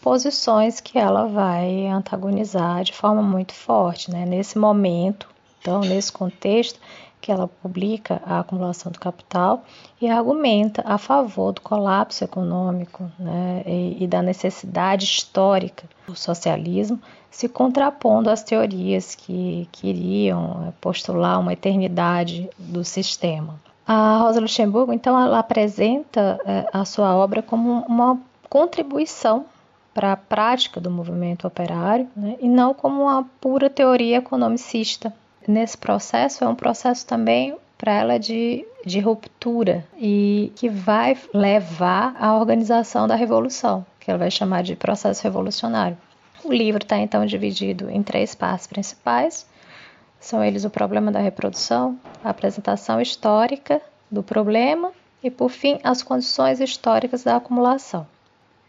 posições 0.01 0.81
que 0.81 0.97
ela 0.97 1.27
vai 1.27 1.85
antagonizar 1.87 2.83
de 2.83 2.93
forma 2.93 3.21
muito 3.21 3.53
forte, 3.53 4.11
né, 4.11 4.25
nesse 4.25 4.57
momento, 4.57 5.32
então 5.63 5.79
nesse 5.79 6.11
contexto 6.11 6.77
que 7.21 7.31
ela 7.31 7.47
publica 7.47 8.21
a 8.25 8.41
acumulação 8.41 8.91
do 8.91 8.99
capital 8.99 9.63
e 10.01 10.09
argumenta 10.09 10.83
a 10.85 10.97
favor 10.97 11.53
do 11.53 11.61
colapso 11.61 12.21
econômico 12.21 13.09
né, 13.17 13.63
e, 13.65 14.03
e, 14.03 14.07
da 14.07 14.21
necessidade 14.21 15.05
histórica 15.05 15.87
do 16.05 16.17
socialismo, 16.17 16.99
se 17.31 17.47
contrapondo 17.47 18.29
às 18.29 18.43
teorias 18.43 19.15
que 19.15 19.69
queriam 19.71 20.65
é, 20.67 20.73
postular 20.81 21.39
uma 21.39 21.53
eternidade 21.53 22.49
do 22.59 22.83
sistema. 22.83 23.57
A 23.87 24.17
Rosa 24.17 24.41
Luxemburgo, 24.41 24.91
então, 24.91 25.17
ela 25.17 25.39
apresenta 25.39 26.37
é, 26.45 26.65
a 26.73 26.83
sua 26.83 27.15
obra 27.15 27.41
como 27.41 27.85
uma 27.87 28.19
contribuição 28.49 29.45
para 29.93 30.11
a 30.11 30.17
prática 30.17 30.81
do 30.81 30.91
movimento 30.91 31.47
operário 31.47 32.09
né, 32.17 32.35
e 32.41 32.49
não 32.49 32.73
como 32.73 33.03
uma 33.03 33.23
pura 33.39 33.69
teoria 33.69 34.17
economicista 34.17 35.13
nesse 35.47 35.77
processo 35.77 36.43
é 36.43 36.47
um 36.47 36.55
processo 36.55 37.05
também 37.05 37.57
para 37.77 37.91
ela 37.91 38.17
de, 38.17 38.65
de 38.85 38.99
ruptura 38.99 39.85
e 39.97 40.51
que 40.55 40.69
vai 40.69 41.17
levar 41.33 42.15
à 42.17 42.33
organização 42.37 43.07
da 43.07 43.15
revolução, 43.15 43.85
que 43.99 44.09
ela 44.09 44.17
vai 44.17 44.31
chamar 44.31 44.63
de 44.63 44.75
processo 44.75 45.21
revolucionário. 45.23 45.97
O 46.43 46.51
livro 46.51 46.83
está 46.83 46.97
então 46.97 47.25
dividido 47.25 47.89
em 47.89 48.01
três 48.01 48.35
partes 48.35 48.67
principais. 48.67 49.45
São 50.19 50.43
eles 50.43 50.63
o 50.63 50.69
problema 50.69 51.11
da 51.11 51.19
reprodução, 51.19 51.99
a 52.23 52.29
apresentação 52.29 53.01
histórica 53.01 53.81
do 54.09 54.23
problema 54.23 54.91
e, 55.21 55.29
por 55.29 55.49
fim, 55.49 55.79
as 55.83 56.01
condições 56.01 56.59
históricas 56.61 57.23
da 57.23 57.35
acumulação. 57.35 58.07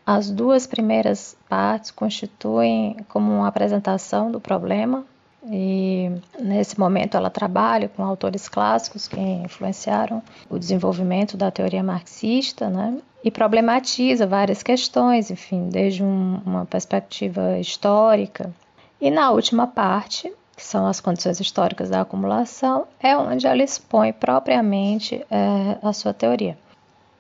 As 0.07 0.31
duas 0.31 0.67
primeiras 0.67 1.37
partes 1.49 1.91
constituem 1.91 2.97
como 3.09 3.33
uma 3.33 3.49
apresentação 3.49 4.31
do 4.31 4.41
problema 4.41 5.05
e 5.51 6.11
nesse 6.41 6.79
momento 6.79 7.17
ela 7.17 7.31
trabalha 7.31 7.89
com 7.89 8.03
autores 8.03 8.49
clássicos 8.49 9.07
que 9.07 9.21
influenciaram 9.21 10.23
o 10.49 10.59
desenvolvimento 10.59 11.37
da 11.37 11.51
teoria 11.51 11.83
marxista, 11.83 12.69
né? 12.69 12.99
E 13.23 13.31
problematiza 13.31 14.27
várias 14.27 14.63
questões, 14.63 15.31
enfim, 15.31 15.69
desde 15.69 16.03
um, 16.03 16.41
uma 16.45 16.67
perspectiva 16.67 17.59
histórica. 17.59 18.53
E 19.01 19.11
na 19.11 19.31
última 19.31 19.67
parte, 19.67 20.33
que 20.57 20.63
são 20.63 20.87
as 20.87 21.01
condições 21.01 21.41
históricas 21.41 21.91
da 21.91 22.03
acumulação, 22.03 22.87
é 23.01 23.17
onde 23.17 23.47
ela 23.47 23.63
expõe 23.63 24.13
propriamente 24.13 25.25
é, 25.31 25.79
a 25.83 25.93
sua 25.93 26.13
teoria 26.13 26.57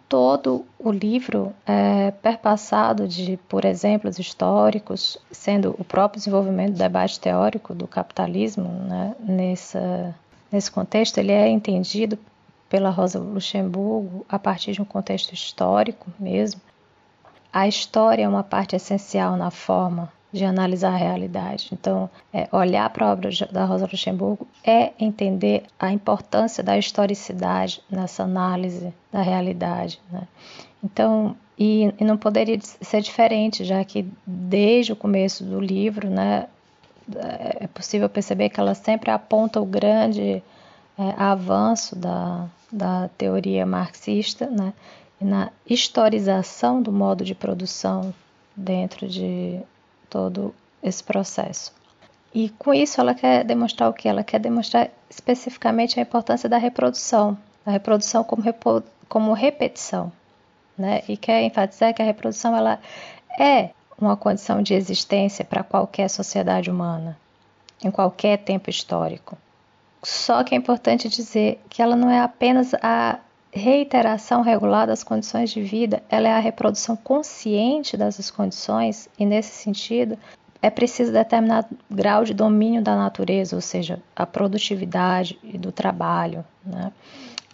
todo 0.09 0.65
o 0.79 0.91
livro 0.91 1.53
é 1.67 2.11
perpassado 2.11 3.09
de, 3.09 3.37
por 3.49 3.65
exemplos 3.65 4.19
históricos, 4.19 5.19
sendo 5.31 5.75
o 5.79 5.85
próprio 5.85 6.19
desenvolvimento 6.19 6.73
do 6.73 6.79
debate 6.79 7.19
teórico 7.19 7.75
do 7.75 7.87
capitalismo 7.87 8.69
né, 8.69 9.15
nessa, 9.21 10.15
nesse 10.51 10.71
contexto, 10.71 11.19
ele 11.19 11.33
é 11.33 11.49
entendido 11.49 12.19
pela 12.69 12.91
Rosa 12.91 13.19
Luxemburgo 13.19 14.25
a 14.29 14.39
partir 14.39 14.73
de 14.73 14.83
um 14.83 14.85
contexto 14.85 15.33
histórico 15.33 16.11
mesmo. 16.19 16.61
A 17.53 17.69
história 17.69 18.25
é 18.25 18.29
uma 18.29 18.43
parte 18.43 18.75
essencial 18.75 19.37
na 19.37 19.51
forma 19.51 20.13
de 20.35 20.45
analisar 20.45 20.95
a 20.95 20.97
realidade. 20.97 21.69
Então, 21.73 22.11
é, 22.33 22.49
olhar 22.51 22.91
para 22.91 23.07
a 23.07 23.13
obra 23.13 23.31
da 23.53 23.65
Rosa 23.65 23.89
Luxemburgo 23.91 24.49
é 24.67 24.91
entender 24.99 25.63
a 25.79 25.93
importância 25.93 26.61
da 26.61 26.77
historicidade 26.77 27.81
nessa 27.89 28.25
análise 28.25 28.93
da 29.13 29.23
realidade. 29.23 30.01
Né? 30.11 30.27
Então, 30.83 31.37
e, 31.57 31.95
e, 32.01 32.05
não 32.05 32.17
poderia 32.17 32.59
ser 32.61 33.01
diferente, 33.01 33.63
já 33.63 33.85
que 33.85 34.05
desde 34.27 34.93
o 34.93 34.97
começo 34.97 35.45
do 35.45 35.61
livro, 35.61 36.11
né, 36.11 36.49
é 37.61 37.69
possível 37.69 38.09
perceber 38.09 38.49
que 38.49 38.59
ela 38.59 38.75
sempre 38.75 39.13
aponta 39.13 39.61
o 39.61 39.65
grande 39.65 40.43
é, 40.99 41.15
avanço 41.17 41.95
da, 41.95 42.47
da 42.73 43.09
teoria 43.17 43.65
marxista, 43.65 44.51
né, 44.51 44.73
na 45.21 45.53
historização 45.65 46.83
do 46.83 46.91
modo 46.91 47.25
de 47.25 47.37
produção 47.37 48.13
dentro 48.57 49.07
de 49.07 49.61
todo 50.15 50.55
esse 50.81 51.03
processo. 51.03 51.73
E 52.33 52.49
com 52.51 52.73
isso 52.73 53.01
ela 53.01 53.17
quer 53.17 53.43
demonstrar 53.43 53.91
o 53.91 53.93
que? 53.93 54.09
Ela 54.09 54.23
quer 54.23 54.39
demonstrar 54.39 54.89
especificamente 55.11 55.99
a 55.99 56.03
importância 56.03 56.49
da 56.49 56.57
reprodução, 56.57 57.37
a 57.67 57.73
reprodução 57.73 58.23
como, 58.23 58.41
repo, 58.41 58.81
como 59.09 59.33
repetição, 59.33 60.13
né? 60.79 61.03
E 61.09 61.17
quer 61.17 61.43
enfatizar 61.43 61.93
que 61.93 62.01
a 62.01 62.05
reprodução 62.05 62.57
ela 62.57 62.79
é 63.41 63.71
uma 64.01 64.17
condição 64.17 64.63
de 64.63 64.73
existência 64.73 65.45
para 65.45 65.65
qualquer 65.65 66.09
sociedade 66.09 66.71
humana, 66.71 67.19
em 67.83 67.91
qualquer 67.91 68.39
tempo 68.39 68.71
histórico. 68.71 69.37
Só 70.05 70.45
que 70.45 70.55
é 70.55 70.59
importante 70.59 71.09
dizer 71.09 71.61
que 71.69 71.83
ela 71.83 71.97
não 71.97 72.09
é 72.09 72.21
apenas 72.21 72.73
a 72.75 73.19
reiteração 73.55 74.43
regular 74.43 74.87
das 74.87 75.05
condições 75.05 75.51
de 75.51 75.63
vida, 75.63 76.03
ela 76.11 76.29
é 76.29 76.33
a 76.33 76.41
reprodução 76.41 76.97
consciente 76.97 77.97
dessas 77.97 78.31
condições 78.31 79.09
e 79.19 79.25
nesse 79.25 79.55
sentido 79.55 80.19
é 80.61 80.71
preciso 80.71 81.13
determinado 81.13 81.69
grau 81.91 82.25
de 82.25 82.35
domínio 82.35 82.83
da 82.83 82.97
natureza, 82.97 83.55
ou 83.55 83.63
seja, 83.63 84.01
a 84.17 84.27
produtividade 84.27 85.39
e 85.43 85.57
do 85.57 85.71
trabalho, 85.71 86.45
né? 86.65 86.91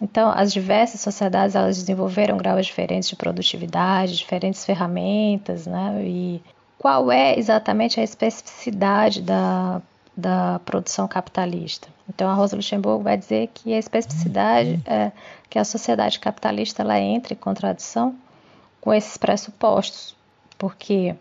Então, 0.01 0.31
as 0.31 0.51
diversas 0.51 1.01
sociedades 1.01 1.55
elas 1.55 1.77
desenvolveram 1.77 2.35
graus 2.35 2.65
diferentes 2.65 3.07
de 3.09 3.15
produtividade, 3.15 4.17
diferentes 4.17 4.65
ferramentas, 4.65 5.67
né? 5.67 6.01
E 6.03 6.41
qual 6.79 7.11
é 7.11 7.37
exatamente 7.37 7.99
a 7.99 8.03
especificidade 8.03 9.21
da 9.21 9.81
da 10.15 10.59
produção 10.65 11.07
capitalista. 11.07 11.87
Então, 12.09 12.29
a 12.29 12.33
Rosa 12.33 12.55
Luxemburgo 12.55 13.03
vai 13.03 13.17
dizer 13.17 13.49
que 13.53 13.73
a 13.73 13.79
especificidade 13.79 14.79
é 14.85 15.11
que 15.51 15.59
a 15.59 15.65
sociedade 15.65 16.17
capitalista 16.17 16.81
ela 16.81 16.97
entra 16.97 17.33
em 17.33 17.37
contradição 17.37 18.15
com 18.79 18.93
esses 18.93 19.17
pressupostos, 19.17 20.15
porque 20.57 21.13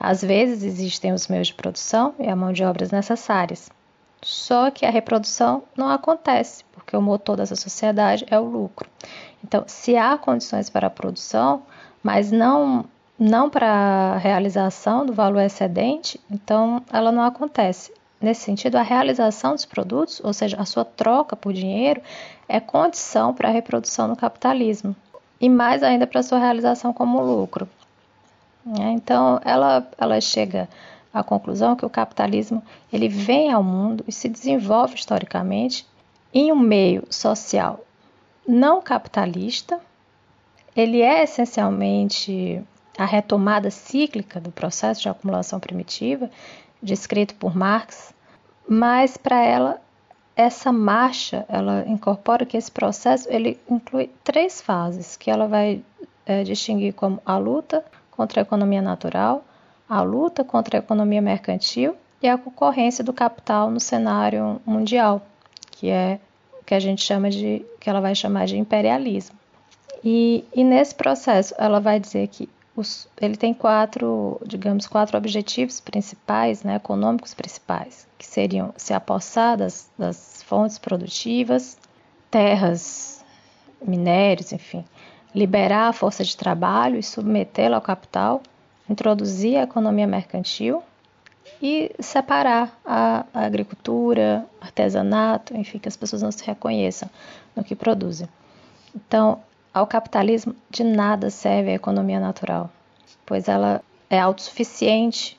às 0.00 0.20
vezes 0.20 0.64
existem 0.64 1.12
os 1.12 1.28
meios 1.28 1.46
de 1.46 1.54
produção 1.54 2.12
e 2.18 2.26
a 2.26 2.34
mão 2.34 2.52
de 2.52 2.64
obras 2.64 2.90
necessárias, 2.90 3.70
só 4.20 4.68
que 4.72 4.84
a 4.84 4.90
reprodução 4.90 5.62
não 5.76 5.88
acontece, 5.90 6.64
porque 6.72 6.96
o 6.96 7.00
motor 7.00 7.36
dessa 7.36 7.54
sociedade 7.54 8.26
é 8.28 8.36
o 8.36 8.44
lucro. 8.44 8.90
Então, 9.44 9.62
se 9.68 9.96
há 9.96 10.18
condições 10.18 10.68
para 10.68 10.88
a 10.88 10.90
produção, 10.90 11.62
mas 12.02 12.32
não 12.32 12.84
não 13.16 13.48
para 13.50 13.66
a 13.66 14.16
realização 14.16 15.06
do 15.06 15.12
valor 15.12 15.40
excedente, 15.40 16.20
então 16.30 16.82
ela 16.92 17.10
não 17.10 17.22
acontece. 17.22 17.92
Nesse 18.20 18.42
sentido, 18.42 18.76
a 18.76 18.82
realização 18.82 19.54
dos 19.54 19.64
produtos, 19.64 20.20
ou 20.24 20.32
seja, 20.32 20.56
a 20.60 20.64
sua 20.64 20.84
troca 20.84 21.36
por 21.36 21.52
dinheiro, 21.52 22.02
é 22.48 22.58
condição 22.58 23.32
para 23.32 23.48
a 23.48 23.52
reprodução 23.52 24.08
no 24.08 24.16
capitalismo 24.16 24.94
e 25.40 25.48
mais 25.48 25.82
ainda 25.82 26.06
para 26.06 26.20
a 26.20 26.22
sua 26.22 26.38
realização 26.38 26.92
como 26.92 27.20
lucro. 27.20 27.68
É, 28.80 28.90
então, 28.90 29.40
ela, 29.44 29.88
ela 29.96 30.20
chega 30.20 30.68
à 31.14 31.22
conclusão 31.22 31.76
que 31.76 31.86
o 31.86 31.90
capitalismo 31.90 32.62
ele 32.92 33.08
vem 33.08 33.52
ao 33.52 33.62
mundo 33.62 34.04
e 34.06 34.12
se 34.12 34.28
desenvolve 34.28 34.96
historicamente 34.96 35.86
em 36.34 36.52
um 36.52 36.58
meio 36.58 37.04
social 37.08 37.84
não 38.48 38.80
capitalista. 38.80 39.78
Ele 40.74 41.02
é 41.02 41.22
essencialmente 41.22 42.62
a 42.96 43.04
retomada 43.04 43.70
cíclica 43.70 44.40
do 44.40 44.50
processo 44.50 45.02
de 45.02 45.08
acumulação 45.08 45.60
primitiva 45.60 46.30
descrito 46.82 47.34
por 47.34 47.56
Marx, 47.56 48.14
mas 48.68 49.16
para 49.16 49.42
ela 49.42 49.80
essa 50.38 50.70
marcha, 50.70 51.44
ela 51.48 51.84
incorpora 51.88 52.46
que 52.46 52.56
esse 52.56 52.70
processo 52.70 53.26
ele 53.28 53.58
inclui 53.68 54.08
três 54.22 54.60
fases 54.60 55.16
que 55.16 55.28
ela 55.28 55.48
vai 55.48 55.82
é, 56.24 56.44
distinguir 56.44 56.92
como 56.92 57.20
a 57.26 57.36
luta 57.36 57.84
contra 58.12 58.40
a 58.40 58.42
economia 58.42 58.80
natural, 58.80 59.44
a 59.88 60.00
luta 60.00 60.44
contra 60.44 60.78
a 60.78 60.80
economia 60.80 61.20
mercantil 61.20 61.96
e 62.22 62.28
a 62.28 62.38
concorrência 62.38 63.02
do 63.02 63.12
capital 63.12 63.68
no 63.68 63.80
cenário 63.80 64.60
mundial, 64.64 65.26
que 65.72 65.88
é 65.88 66.20
o 66.60 66.64
que 66.64 66.74
a 66.74 66.80
gente 66.80 67.02
chama 67.02 67.30
de, 67.30 67.64
que 67.80 67.90
ela 67.90 68.00
vai 68.00 68.14
chamar 68.14 68.46
de 68.46 68.56
imperialismo. 68.56 69.36
E, 70.04 70.44
e 70.54 70.62
nesse 70.62 70.94
processo 70.94 71.52
ela 71.58 71.80
vai 71.80 71.98
dizer 71.98 72.28
que 72.28 72.48
os, 72.78 73.08
ele 73.20 73.36
tem 73.36 73.52
quatro, 73.52 74.40
digamos, 74.46 74.86
quatro 74.86 75.18
objetivos 75.18 75.80
principais, 75.80 76.62
né, 76.62 76.76
econômicos 76.76 77.34
principais, 77.34 78.06
que 78.16 78.24
seriam 78.24 78.72
se 78.76 78.94
apossar 78.94 79.56
das, 79.56 79.90
das 79.98 80.44
fontes 80.44 80.78
produtivas, 80.78 81.76
terras, 82.30 83.24
minérios, 83.84 84.52
enfim, 84.52 84.84
liberar 85.34 85.88
a 85.88 85.92
força 85.92 86.22
de 86.22 86.36
trabalho 86.36 86.96
e 86.96 87.02
submetê-la 87.02 87.76
ao 87.76 87.82
capital, 87.82 88.42
introduzir 88.88 89.56
a 89.56 89.64
economia 89.64 90.06
mercantil 90.06 90.80
e 91.60 91.90
separar 91.98 92.78
a, 92.86 93.26
a 93.34 93.44
agricultura, 93.44 94.46
artesanato, 94.60 95.56
enfim, 95.56 95.80
que 95.80 95.88
as 95.88 95.96
pessoas 95.96 96.22
não 96.22 96.30
se 96.30 96.44
reconheçam 96.44 97.10
no 97.56 97.64
que 97.64 97.74
produzem. 97.74 98.28
Então, 98.94 99.40
ao 99.78 99.86
capitalismo 99.86 100.56
de 100.68 100.82
nada 100.82 101.30
serve 101.30 101.70
a 101.70 101.74
economia 101.74 102.18
natural, 102.18 102.68
pois 103.24 103.46
ela 103.46 103.80
é 104.10 104.18
autossuficiente, 104.18 105.38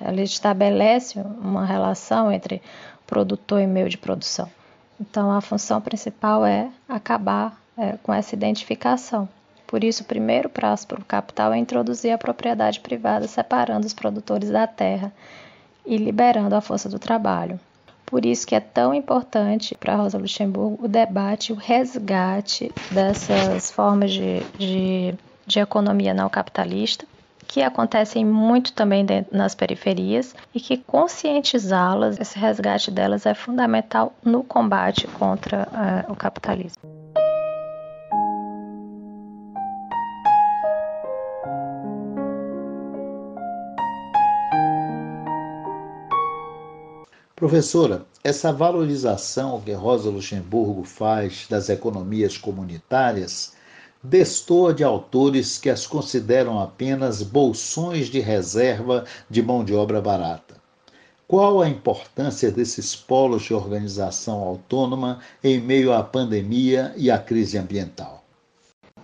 ela 0.00 0.22
estabelece 0.22 1.20
uma 1.20 1.66
relação 1.66 2.32
entre 2.32 2.62
produtor 3.06 3.60
e 3.60 3.66
meio 3.66 3.88
de 3.88 3.98
produção. 3.98 4.50
Então, 4.98 5.30
a 5.30 5.42
função 5.42 5.80
principal 5.80 6.44
é 6.46 6.70
acabar 6.88 7.60
é, 7.76 7.98
com 8.02 8.14
essa 8.14 8.34
identificação. 8.34 9.28
Por 9.66 9.84
isso, 9.84 10.02
o 10.02 10.06
primeiro 10.06 10.48
passo 10.48 10.86
para 10.86 11.00
o 11.00 11.04
capital 11.04 11.52
é 11.52 11.58
introduzir 11.58 12.12
a 12.12 12.18
propriedade 12.18 12.80
privada, 12.80 13.28
separando 13.28 13.86
os 13.86 13.94
produtores 13.94 14.50
da 14.50 14.66
terra 14.66 15.12
e 15.84 15.98
liberando 15.98 16.54
a 16.54 16.60
força 16.62 16.88
do 16.88 16.98
trabalho. 16.98 17.60
Por 18.10 18.26
isso 18.26 18.44
que 18.44 18.56
é 18.56 18.60
tão 18.60 18.92
importante 18.92 19.76
para 19.78 19.94
Rosa 19.94 20.18
Luxemburgo 20.18 20.84
o 20.84 20.88
debate, 20.88 21.52
o 21.52 21.56
resgate 21.56 22.72
dessas 22.90 23.70
formas 23.70 24.10
de, 24.10 24.40
de, 24.58 25.14
de 25.46 25.60
economia 25.60 26.12
não 26.12 26.28
capitalista, 26.28 27.06
que 27.46 27.62
acontecem 27.62 28.24
muito 28.24 28.72
também 28.72 29.06
nas 29.30 29.54
periferias 29.54 30.34
e 30.54 30.60
que 30.60 30.76
conscientizá-las, 30.76 32.20
esse 32.20 32.38
resgate 32.38 32.90
delas 32.90 33.26
é 33.26 33.34
fundamental 33.34 34.12
no 34.24 34.42
combate 34.42 35.06
contra 35.06 35.68
uh, 36.08 36.12
o 36.12 36.16
capitalismo. 36.16 36.89
Professora, 47.40 48.04
essa 48.22 48.52
valorização 48.52 49.62
que 49.62 49.72
Rosa 49.72 50.10
Luxemburgo 50.10 50.84
faz 50.84 51.46
das 51.48 51.70
economias 51.70 52.36
comunitárias 52.36 53.54
destoa 54.02 54.74
de 54.74 54.84
autores 54.84 55.56
que 55.56 55.70
as 55.70 55.86
consideram 55.86 56.60
apenas 56.60 57.22
bolsões 57.22 58.08
de 58.08 58.20
reserva 58.20 59.06
de 59.30 59.42
mão 59.42 59.64
de 59.64 59.74
obra 59.74 60.02
barata. 60.02 60.56
Qual 61.26 61.62
a 61.62 61.68
importância 61.70 62.52
desses 62.52 62.94
polos 62.94 63.44
de 63.44 63.54
organização 63.54 64.42
autônoma 64.42 65.20
em 65.42 65.58
meio 65.58 65.94
à 65.94 66.02
pandemia 66.02 66.92
e 66.94 67.10
à 67.10 67.16
crise 67.16 67.56
ambiental? 67.56 68.19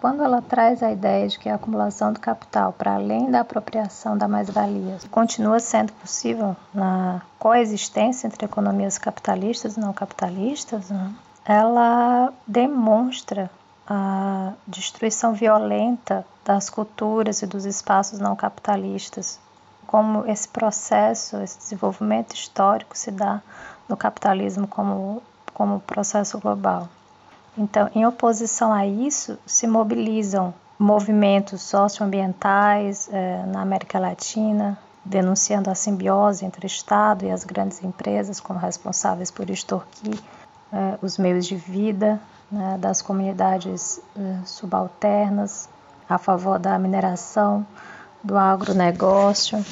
Quando 0.01 0.23
ela 0.23 0.43
traz 0.43 0.83
a 0.83 0.93
ideia 0.93 1.27
de 1.27 1.39
que 1.39 1.49
a 1.49 1.55
acumulação 1.55 2.13
do 2.13 2.21
capital, 2.21 2.73
para 2.73 2.95
além 2.95 3.31
da 3.31 3.41
apropriação 3.41 4.17
da 4.17 4.29
mais-valia, 4.29 4.99
continua 5.11 5.59
sendo 5.59 5.93
possível 5.95 6.57
na 6.73 7.23
coexistência 7.39 8.27
entre 8.27 8.45
economias 8.45 8.99
capitalistas 8.99 9.77
e 9.77 9.81
não 9.81 9.93
capitalistas, 9.93 10.91
né? 10.91 11.13
ela 11.45 12.33
demonstra 12.47 13.51
a 13.89 14.53
destruição 14.67 15.33
violenta 15.33 16.27
das 16.45 16.69
culturas 16.69 17.41
e 17.43 17.47
dos 17.47 17.65
espaços 17.65 18.19
não 18.19 18.35
capitalistas 18.35 19.39
como 19.87 20.27
esse 20.27 20.49
processo, 20.49 21.37
esse 21.39 21.59
desenvolvimento 21.59 22.35
histórico 22.35 22.99
se 22.99 23.11
dá 23.11 23.41
no 23.89 23.97
capitalismo 23.97 24.67
como, 24.67 25.23
como 25.55 25.81
processo 25.81 26.39
global. 26.39 26.89
Então, 27.57 27.91
em 27.95 28.05
oposição 28.07 28.73
a 28.73 28.87
isso, 28.87 29.39
se 29.47 29.67
mobilizam 29.67 30.53
movimentos 30.79 31.63
socioambientais 31.63 33.09
eh, 33.11 33.45
na 33.47 33.63
América 33.63 33.99
Latina, 33.99 34.79
denunciando 35.03 35.71
a 35.71 35.75
simbiose 35.75 36.45
entre 36.45 36.67
o 36.67 36.69
Estado 36.69 37.25
e 37.25 37.31
as 37.31 37.45
grandes 37.45 37.83
empresas 37.83 38.41
como 38.41 38.59
responsáveis 38.59 39.31
por 39.31 39.49
extorquir 39.49 40.19
eh, 40.73 40.99
os 41.01 41.17
meios 41.17 41.47
de 41.47 41.57
vida 41.57 42.21
né, 42.51 42.77
das 42.79 43.01
comunidades 43.01 44.01
eh, 44.17 44.39
subalternas, 44.45 45.69
a 46.09 46.19
favor 46.19 46.59
da 46.59 46.79
mineração, 46.79 47.67
do 48.23 48.37
agronegócio. 48.37 49.65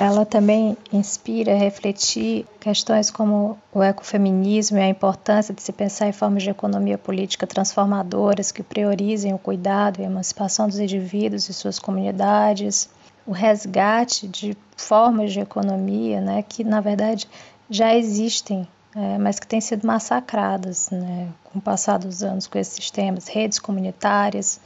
Ela 0.00 0.24
também 0.24 0.76
inspira 0.92 1.52
a 1.52 1.58
refletir 1.58 2.46
questões 2.60 3.10
como 3.10 3.58
o 3.72 3.82
ecofeminismo 3.82 4.78
e 4.78 4.80
a 4.80 4.88
importância 4.88 5.52
de 5.52 5.60
se 5.60 5.72
pensar 5.72 6.06
em 6.06 6.12
formas 6.12 6.44
de 6.44 6.50
economia 6.50 6.96
política 6.96 7.48
transformadoras 7.48 8.52
que 8.52 8.62
priorizem 8.62 9.34
o 9.34 9.38
cuidado 9.38 10.00
e 10.00 10.04
a 10.04 10.06
emancipação 10.06 10.68
dos 10.68 10.78
indivíduos 10.78 11.48
e 11.48 11.54
suas 11.54 11.80
comunidades, 11.80 12.88
o 13.26 13.32
resgate 13.32 14.28
de 14.28 14.56
formas 14.76 15.32
de 15.32 15.40
economia 15.40 16.20
né, 16.20 16.42
que, 16.42 16.62
na 16.62 16.80
verdade, 16.80 17.28
já 17.68 17.92
existem, 17.92 18.68
é, 18.94 19.18
mas 19.18 19.40
que 19.40 19.48
têm 19.48 19.60
sido 19.60 19.84
massacradas 19.84 20.90
né, 20.90 21.28
com 21.44 21.58
o 21.58 21.62
passar 21.62 21.98
dos 21.98 22.22
anos 22.22 22.46
com 22.46 22.56
esses 22.56 22.74
sistemas, 22.74 23.26
redes 23.26 23.58
comunitárias, 23.58 24.60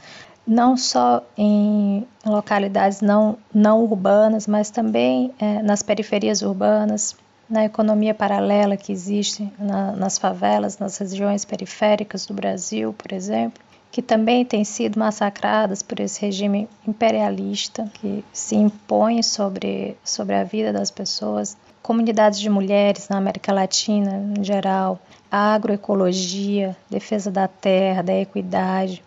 não 0.45 0.75
só 0.75 1.23
em 1.37 2.05
localidades 2.25 3.01
não, 3.01 3.37
não 3.53 3.81
urbanas, 3.81 4.45
mas 4.47 4.69
também 4.69 5.31
é, 5.39 5.61
nas 5.61 5.81
periferias 5.81 6.41
urbanas, 6.41 7.15
na 7.49 7.65
economia 7.65 8.13
paralela 8.13 8.77
que 8.77 8.91
existe 8.91 9.51
na, 9.59 9.91
nas 9.93 10.17
favelas, 10.17 10.77
nas 10.77 10.97
regiões 10.97 11.45
periféricas 11.45 12.25
do 12.25 12.33
Brasil, 12.33 12.93
por 12.93 13.11
exemplo, 13.13 13.61
que 13.91 14.01
também 14.01 14.43
têm 14.43 14.63
sido 14.63 14.97
massacradas 14.97 15.83
por 15.83 15.99
esse 15.99 16.19
regime 16.19 16.67
imperialista 16.87 17.89
que 17.93 18.25
se 18.33 18.55
impõe 18.55 19.21
sobre, 19.21 19.95
sobre 20.03 20.35
a 20.35 20.43
vida 20.43 20.73
das 20.73 20.89
pessoas, 20.89 21.55
comunidades 21.81 22.39
de 22.39 22.49
mulheres 22.49 23.07
na 23.07 23.17
América 23.17 23.53
Latina 23.53 24.33
em 24.35 24.43
geral, 24.43 24.99
agroecologia, 25.29 26.75
defesa 26.89 27.29
da 27.29 27.47
terra, 27.47 28.01
da 28.01 28.15
equidade, 28.15 29.03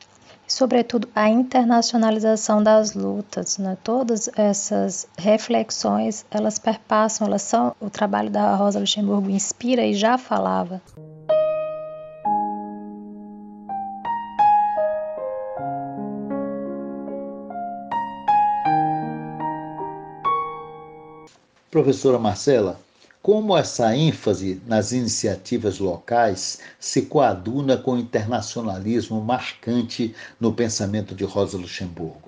sobretudo, 0.47 1.09
a 1.15 1.29
internacionalização 1.29 2.63
das 2.63 2.95
lutas. 2.95 3.59
Né? 3.59 3.77
Todas 3.83 4.29
essas 4.37 5.07
reflexões, 5.19 6.25
elas 6.31 6.59
perpassam, 6.59 7.27
elas 7.27 7.43
são, 7.43 7.75
o 7.81 7.91
trabalho 7.91 8.31
da 8.31 8.55
Rosa 8.55 8.79
Luxemburgo 8.79 9.31
inspira 9.31 9.85
e 9.85 9.95
já 9.95 10.17
falava. 10.17 10.81
Professora 21.71 22.19
Marcela, 22.19 22.81
como 23.27 23.59
essa 23.59 23.93
ênfase 23.97 24.63
nas 24.69 24.93
iniciativas 24.93 25.81
locais 25.81 26.61
se 26.79 27.03
coaduna 27.03 27.77
com 27.77 27.95
o 27.95 27.99
internacionalismo 27.99 29.21
marcante 29.21 30.15
no 30.39 30.55
pensamento 30.55 31.13
de 31.13 31.25
Rosa 31.25 31.59
Luxemburgo? 31.59 32.26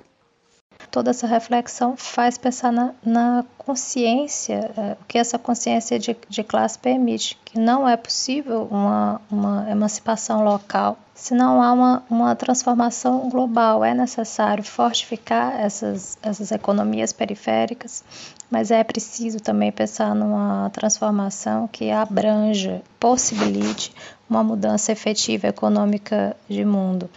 Toda 0.91 1.11
essa 1.11 1.27
reflexão 1.27 1.97
faz 1.97 2.39
pensar 2.39 2.73
na, 2.73 2.93
na 3.05 3.45
consciência, 3.57 4.71
é, 4.77 4.97
o 5.01 5.05
que 5.07 5.19
essa 5.19 5.39
consciência 5.39 5.99
de, 5.99 6.17
de 6.29 6.43
classe 6.43 6.79
permite, 6.79 7.39
que 7.45 7.59
não 7.59 7.89
é 7.89 7.97
possível 7.97 8.67
uma, 8.71 9.21
uma 9.31 9.71
emancipação 9.71 10.43
local 10.43 10.97
se 11.19 11.35
não 11.35 11.61
há 11.61 11.73
uma, 11.73 12.03
uma 12.09 12.37
transformação 12.37 13.29
global. 13.29 13.85
É 13.85 13.93
necessário 13.93 14.63
fortificar 14.63 15.61
essas, 15.61 16.17
essas 16.23 16.53
economias 16.53 17.13
periféricas, 17.13 18.05
mas 18.49 18.71
é 18.71 18.83
preciso 18.85 19.41
também 19.41 19.73
pensar 19.73 20.15
numa 20.15 20.71
transformação 20.71 21.67
que 21.67 21.91
abranja, 21.91 22.81
possibilite 23.01 23.93
uma 24.31 24.45
mudança 24.45 24.93
efetiva 24.93 25.49
econômica 25.49 26.37
de 26.49 26.65
mundo. 26.65 27.11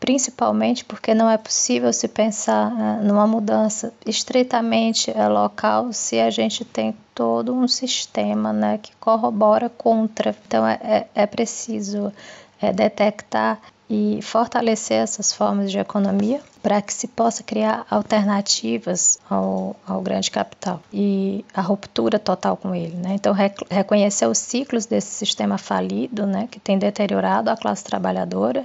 Principalmente 0.00 0.84
porque 0.84 1.14
não 1.14 1.30
é 1.30 1.38
possível 1.38 1.92
se 1.92 2.08
pensar 2.08 2.70
uh, 2.72 3.02
numa 3.02 3.26
mudança 3.26 3.92
estritamente 4.04 5.10
uh, 5.10 5.28
local 5.28 5.92
se 5.92 6.20
a 6.20 6.30
gente 6.30 6.64
tem 6.64 6.94
todo 7.14 7.54
um 7.54 7.66
sistema 7.66 8.52
né, 8.52 8.78
que 8.78 8.94
corrobora 8.96 9.70
contra. 9.70 10.36
Então 10.46 10.66
é, 10.66 10.78
é, 10.82 11.06
é 11.14 11.26
preciso 11.26 12.12
é, 12.60 12.72
detectar 12.72 13.60
e 13.88 14.20
fortalecer 14.22 15.02
essas 15.02 15.32
formas 15.32 15.70
de 15.70 15.78
economia 15.78 16.40
para 16.62 16.80
que 16.80 16.92
se 16.92 17.06
possa 17.06 17.42
criar 17.42 17.86
alternativas 17.90 19.18
ao, 19.28 19.76
ao 19.86 20.00
grande 20.00 20.30
capital 20.30 20.80
e 20.92 21.44
a 21.52 21.60
ruptura 21.60 22.18
total 22.18 22.56
com 22.56 22.74
ele. 22.74 22.96
Né? 22.96 23.14
Então, 23.14 23.32
rec 23.32 23.58
reconhecer 23.70 24.26
os 24.26 24.38
ciclos 24.38 24.86
desse 24.86 25.08
sistema 25.08 25.58
falido, 25.58 26.26
né, 26.26 26.48
que 26.50 26.58
tem 26.58 26.78
deteriorado 26.78 27.50
a 27.50 27.56
classe 27.56 27.84
trabalhadora 27.84 28.64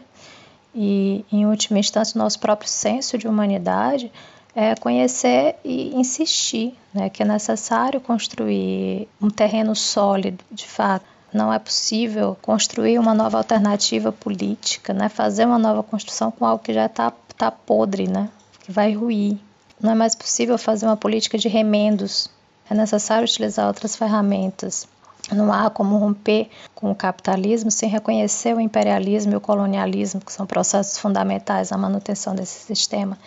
e, 0.73 1.25
em 1.31 1.45
última 1.45 1.79
instância, 1.79 2.17
o 2.17 2.23
nosso 2.23 2.39
próprio 2.39 2.69
senso 2.69 3.17
de 3.17 3.27
humanidade 3.27 4.11
é 4.55 4.75
conhecer 4.75 5.55
e 5.63 5.95
insistir 5.95 6.75
né, 6.93 7.09
que 7.09 7.23
é 7.23 7.25
necessário 7.25 8.01
construir 8.01 9.07
um 9.21 9.29
terreno 9.29 9.75
sólido, 9.75 10.43
de 10.51 10.67
fato, 10.67 11.05
não 11.33 11.53
é 11.53 11.59
possível 11.59 12.35
construir 12.41 12.97
uma 12.97 13.13
nova 13.13 13.37
alternativa 13.37 14.11
política, 14.11 14.93
né? 14.93 15.09
fazer 15.09 15.45
uma 15.45 15.59
nova 15.59 15.83
construção 15.83 16.31
com 16.31 16.45
algo 16.45 16.63
que 16.63 16.73
já 16.73 16.87
está 16.87 17.13
tá 17.37 17.51
podre, 17.51 18.07
né? 18.07 18.29
que 18.61 18.71
vai 18.71 18.93
ruir. 18.93 19.37
Não 19.79 19.91
é 19.91 19.95
mais 19.95 20.15
possível 20.15 20.57
fazer 20.57 20.87
uma 20.87 20.97
política 20.97 21.37
de 21.37 21.47
remendos. 21.47 22.29
É 22.69 22.73
necessário 22.73 23.25
utilizar 23.25 23.67
outras 23.67 23.95
ferramentas. 23.95 24.87
Não 25.31 25.53
há 25.53 25.69
como 25.69 25.97
romper 25.97 26.49
com 26.73 26.91
o 26.91 26.95
capitalismo 26.95 27.69
sem 27.69 27.87
reconhecer 27.87 28.55
o 28.55 28.59
imperialismo 28.59 29.33
e 29.33 29.35
o 29.35 29.41
colonialismo, 29.41 30.21
que 30.21 30.33
são 30.33 30.45
processos 30.45 30.97
fundamentais 30.97 31.69
na 31.69 31.77
manutenção 31.77 32.33
desse 32.33 32.65
sistema. 32.65 33.17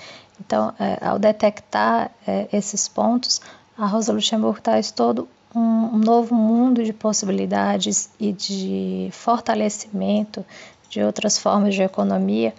Então, 0.41 0.73
é, 0.79 0.99
ao 1.01 1.19
detectar 1.19 2.11
é, 2.27 2.49
esses 2.53 2.89
pontos, 2.89 3.41
a 3.79 3.87
Rosa 3.87 4.13
Luxemburgo 4.13 4.61
traz 4.61 4.91
todo 4.91 5.29
um 5.55 5.99
novo 5.99 6.35
mundo 6.35 6.83
de 6.83 6.93
possibilidades 6.93 8.11
e 8.19 8.33
de 8.33 9.09
fortalecimento 9.13 10.45
de 10.89 11.03
outras 11.03 11.39
formas 11.39 11.75
de 11.75 11.83
economia 11.83 12.55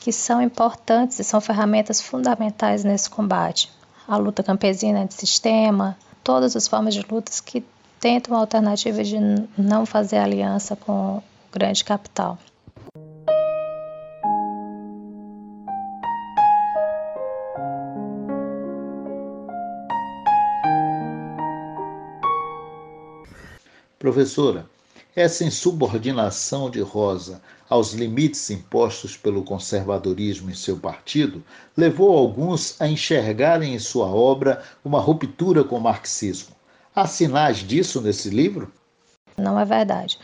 que 0.00 0.12
são 0.12 0.40
importantes 0.40 1.18
e 1.18 1.24
são 1.24 1.40
ferramentas 1.40 2.00
fundamentais 2.00 2.84
nesse 2.84 3.10
combate. 3.10 3.70
A 4.06 4.16
luta 4.16 4.42
campesina 4.42 5.04
de 5.04 5.14
sistema, 5.14 5.96
todas 6.22 6.54
as 6.54 6.68
formas 6.68 6.94
de 6.94 7.04
lutas 7.10 7.40
que 7.40 7.64
tentam 8.06 8.36
a 8.36 8.38
alternativa 8.38 9.02
de 9.02 9.16
não 9.58 9.84
fazer 9.84 10.18
aliança 10.18 10.76
com 10.76 11.16
o 11.16 11.22
grande 11.50 11.82
capital. 11.82 12.38
Professora, 23.98 24.66
essa 25.16 25.42
insubordinação 25.42 26.70
de 26.70 26.80
Rosa 26.80 27.42
aos 27.68 27.92
limites 27.92 28.48
impostos 28.52 29.16
pelo 29.16 29.42
conservadorismo 29.42 30.48
em 30.48 30.54
seu 30.54 30.76
partido 30.76 31.42
levou 31.76 32.16
alguns 32.16 32.80
a 32.80 32.86
enxergarem 32.86 33.74
em 33.74 33.80
sua 33.80 34.06
obra 34.06 34.62
uma 34.84 35.00
ruptura 35.00 35.64
com 35.64 35.76
o 35.76 35.80
marxismo. 35.80 36.55
Há 36.96 37.06
sinais 37.06 37.58
disso 37.58 38.00
nesse 38.00 38.30
livro? 38.30 38.72
Não 39.36 39.60
é 39.60 39.66
verdade. 39.66 40.18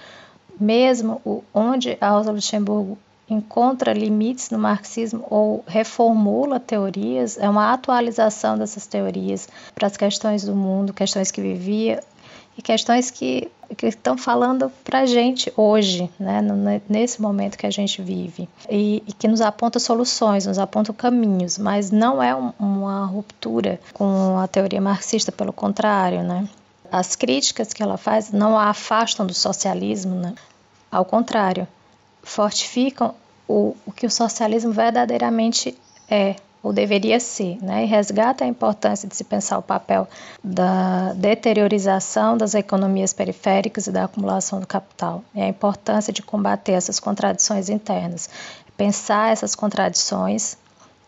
Mesmo 0.59 1.45
onde 1.53 1.99
Rosa 2.01 2.33
Luxemburgo 2.33 2.97
encontra 3.29 3.93
limites 3.93 4.49
no 4.49 4.59
marxismo 4.59 5.23
ou 5.29 5.63
reformula 5.67 6.59
teorias, 6.59 7.37
é 7.37 7.47
uma 7.47 7.75
atualização 7.75 8.57
dessas 8.57 8.87
teorias 8.87 9.51
para 9.75 9.87
as 9.87 9.99
questões 9.99 10.45
do 10.45 10.57
mundo, 10.57 10.95
questões 10.95 11.31
que 11.31 11.43
vivia 11.43 12.03
e 12.57 12.63
questões 12.63 13.11
que, 13.11 13.51
que 13.77 13.89
estão 13.89 14.17
falando 14.17 14.73
para 14.83 15.01
a 15.01 15.07
gente 15.07 15.53
hoje, 15.55 16.11
né, 16.19 16.41
nesse 16.89 17.21
momento 17.21 17.59
que 17.59 17.67
a 17.67 17.71
gente 17.71 18.01
vive, 18.01 18.49
e, 18.71 19.03
e, 19.07 19.13
que 19.13 19.29
nos 19.29 19.43
aponta 19.43 19.79
soluções, 19.79 20.47
nos 20.47 20.59
aponta 20.59 20.93
caminhos, 20.95 21.59
mas 21.59 21.91
não 21.91 22.23
é 22.23 22.35
um, 22.35 22.51
uma 22.59 23.05
ruptura 23.05 23.79
com 23.93 24.39
a 24.39 24.49
teoria 24.49 24.81
marxista, 24.81 25.31
pelo 25.31 25.53
contrário, 25.53 26.23
né? 26.23 26.49
As 26.93 27.17
críticas 27.17 27.73
que 27.73 27.83
ela 27.83 27.97
faz 27.97 28.31
não 28.31 28.59
a 28.59 28.69
afastam 28.69 29.27
do 29.27 29.33
socialismo, 29.33 30.15
né? 30.15 30.35
Ao 30.91 31.07
contrário, 31.07 31.67
fortificam 32.23 33.15
o, 33.49 33.75
o 33.87 33.91
que 33.93 34.05
o 34.05 34.11
socialismo 34.11 34.73
verdadeiramente 34.73 35.75
é 36.07 36.37
ou 36.63 36.73
deveria 36.73 37.19
ser, 37.19 37.59
né? 37.61 37.83
e 37.83 37.87
resgata 37.87 38.45
a 38.45 38.47
importância 38.47 39.09
de 39.09 39.17
se 39.17 39.25
pensar 39.25 39.59
o 39.59 39.63
papel 39.63 40.07
da 40.45 41.13
deteriorização 41.15 42.37
das 42.37 42.55
economias 42.55 43.13
periféricas 43.13 43.89
e 43.89 43.91
da 43.91 44.05
acumulação 44.05 44.61
do 44.61 44.67
capital, 44.67 45.25
e 45.35 45.41
a 45.41 45.49
importância 45.49 46.13
de 46.13 46.23
combater 46.23 46.73
essas 46.73 47.01
contradições 47.01 47.69
internas. 47.69 48.31
Pensar 48.77 49.33
essas 49.33 49.57
contradições 49.57 50.57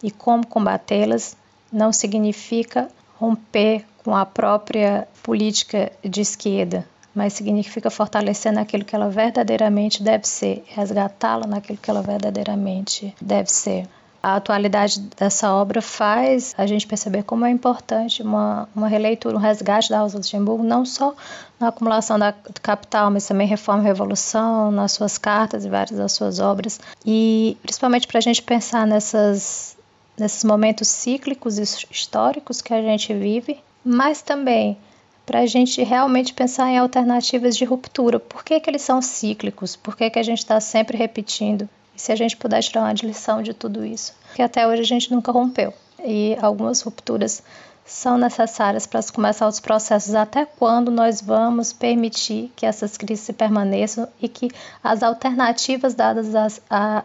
e 0.03 0.11
como 0.11 0.45
combatê-las 0.45 1.37
não 1.71 1.93
significa 1.93 2.89
romper 3.17 3.85
com 4.05 4.15
a 4.15 4.27
própria 4.27 5.09
política 5.23 5.91
de 6.05 6.21
esquerda, 6.21 6.87
mas 7.15 7.33
significa 7.33 7.89
fortalecer 7.89 8.53
naquilo 8.53 8.85
que 8.85 8.95
ela 8.95 9.09
verdadeiramente 9.09 10.03
deve 10.03 10.29
ser, 10.29 10.63
resgatá-la 10.67 11.47
naquilo 11.47 11.79
que 11.79 11.91
ela 11.91 12.03
verdadeiramente 12.03 13.15
deve 13.21 13.51
ser. 13.51 13.89
A 14.23 14.37
atualidade 14.37 15.01
dessa 15.19 15.53
obra 15.53 15.83
faz 15.83 16.55
a 16.57 16.67
gente 16.67 16.87
perceber 16.87 17.25
como 17.25 17.45
é 17.45 17.51
importante 17.51 18.23
uma, 18.23 18.67
uma 18.75 18.89
releitura, 18.89 19.37
um 19.37 19.41
resgate 19.41 19.91
da 19.91 20.01
Rosa 20.01 20.17
Luxemburgo, 20.17 20.65
não 20.65 20.87
só 20.87 21.15
na 21.61 21.69
acumulação 21.69 22.19
da, 22.19 22.31
do 22.31 22.61
capital, 22.63 23.11
mas 23.11 23.27
também 23.27 23.47
Reforma 23.47 23.83
e 23.83 23.87
Revolução, 23.87 24.71
nas 24.71 24.93
suas 24.93 25.19
cartas 25.19 25.67
e 25.67 25.69
várias 25.69 25.99
das 25.99 26.13
suas 26.13 26.41
obras, 26.41 26.81
e 27.05 27.59
principalmente 27.63 28.07
para 28.07 28.17
a 28.17 28.23
gente 28.23 28.43
pensar 28.43 28.87
nessas, 28.87 29.77
nesses 30.19 30.43
momentos 30.43 30.89
cíclicos 30.89 31.59
históricos 31.59 32.63
que 32.63 32.73
a 32.73 32.81
gente 32.81 33.13
vive, 33.13 33.61
mas 33.85 34.23
também 34.23 34.79
para 35.27 35.41
a 35.41 35.47
gente 35.47 35.83
realmente 35.83 36.35
pensar 36.35 36.69
em 36.71 36.79
alternativas 36.79 37.57
de 37.57 37.65
ruptura. 37.65 38.21
Por 38.21 38.45
que, 38.45 38.61
que 38.61 38.69
eles 38.69 38.83
são 38.83 39.01
cíclicos? 39.01 39.75
Por 39.77 39.97
que, 39.97 40.11
que 40.11 40.19
a 40.19 40.23
gente 40.23 40.39
está 40.39 40.61
sempre 40.61 40.97
repetindo? 40.97 41.69
E 41.97 42.01
se 42.01 42.13
a 42.13 42.17
gente 42.17 42.37
puder 42.37 42.63
tirar 42.63 42.83
uma 42.83 42.93
lição 42.93 43.43
de 43.43 43.55
tudo 43.55 43.85
isso? 43.85 44.15
Que 44.35 44.43
até 44.43 44.67
hoje 44.67 44.83
a 44.83 44.87
gente 44.87 45.11
nunca 45.11 45.33
rompeu. 45.33 45.73
E 46.05 46.37
algumas 46.41 46.83
rupturas 46.83 47.43
são 47.87 48.19
necessárias 48.19 48.87
para 48.87 49.03
começar 49.05 49.47
os 49.47 49.61
processos. 49.61 50.15
Até 50.15 50.45
quando 50.45 50.91
nós 50.91 51.21
vamos 51.21 51.73
permitir 51.73 52.51
que 52.57 52.67
essas 52.67 52.97
crises 52.97 53.35
permaneçam 53.37 54.09
e 54.21 54.29
que 54.29 54.51
as 54.83 55.03
alternativas 55.03 55.95
dadas 55.95 56.35
às, 56.35 56.61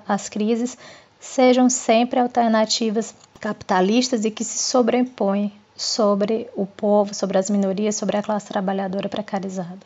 às 0.08 0.30
crises 0.30 0.78
sejam 1.20 1.70
sempre 1.70 2.20
alternativas 2.20 3.14
capitalistas 3.40 4.26
e 4.26 4.32
que 4.32 4.44
se 4.44 4.58
sobrepõem 4.58 5.52
sobre 5.80 6.50
o 6.58 6.66
povo, 6.66 7.14
sobre 7.14 7.38
as 7.38 7.50
minorias, 7.50 7.96
sobre 7.96 8.18
a 8.18 8.22
classe 8.22 8.50
trabalhadora 8.50 9.08
precarizada. 9.08 9.80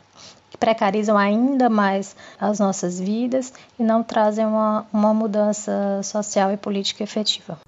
Que 0.50 0.58
precarizam 0.58 1.16
ainda 1.16 1.70
mais 1.70 2.16
as 2.38 2.58
nossas 2.58 2.98
vidas 2.98 3.52
e 3.78 3.84
não 3.84 4.02
trazem 4.02 4.44
uma, 4.44 4.84
uma 4.92 5.14
mudança 5.14 6.00
social 6.02 6.50
e 6.50 6.56
política 6.56 7.04
efetiva. 7.04 7.58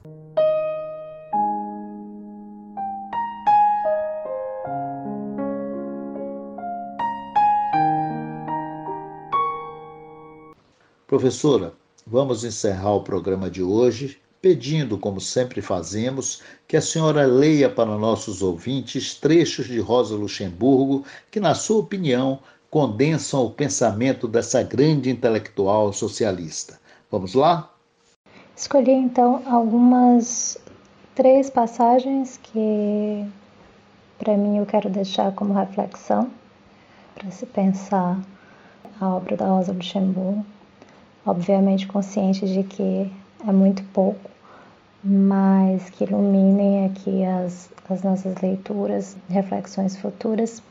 Professora, 11.06 11.72
vamos 12.04 12.42
encerrar 12.42 12.92
o 12.96 13.04
programa 13.04 13.48
de 13.48 13.62
hoje 13.62 14.20
pedindo, 14.40 14.98
como 14.98 15.20
sempre 15.20 15.60
fazemos, 15.60 16.42
que 16.68 16.76
a 16.76 16.82
senhora 16.82 17.24
leia 17.26 17.68
para 17.68 17.98
nossos 17.98 18.42
ouvintes 18.42 19.14
trechos 19.14 19.66
de 19.66 19.80
Rosa 19.80 20.14
Luxemburgo 20.14 21.04
que, 21.30 21.40
na 21.40 21.54
sua 21.54 21.78
opinião, 21.78 22.38
condensam 22.70 23.44
o 23.44 23.50
pensamento 23.50 24.28
dessa 24.28 24.62
grande 24.62 25.10
intelectual 25.10 25.92
socialista. 25.92 26.78
Vamos 27.10 27.34
lá? 27.34 27.70
Escolhi 28.56 28.92
então 28.92 29.42
algumas 29.46 30.58
três 31.14 31.48
passagens 31.50 32.38
que, 32.42 33.26
para 34.18 34.36
mim, 34.36 34.58
eu 34.58 34.66
quero 34.66 34.90
deixar 34.90 35.32
como 35.32 35.54
reflexão 35.54 36.30
para 37.14 37.30
se 37.30 37.46
pensar 37.46 38.20
a 39.00 39.08
obra 39.08 39.36
da 39.36 39.46
Rosa 39.46 39.72
Luxemburgo. 39.72 40.44
Obviamente, 41.24 41.86
consciente 41.86 42.46
de 42.46 42.62
que 42.62 43.10
é 43.44 43.52
muito 43.52 43.82
pouco, 43.92 44.30
mas 45.02 45.90
que 45.90 46.04
iluminem 46.04 46.86
aqui 46.86 47.24
as, 47.24 47.68
as 47.88 48.02
nossas 48.02 48.40
leituras, 48.40 49.16
reflexões 49.28 49.96
futuras. 49.96 50.62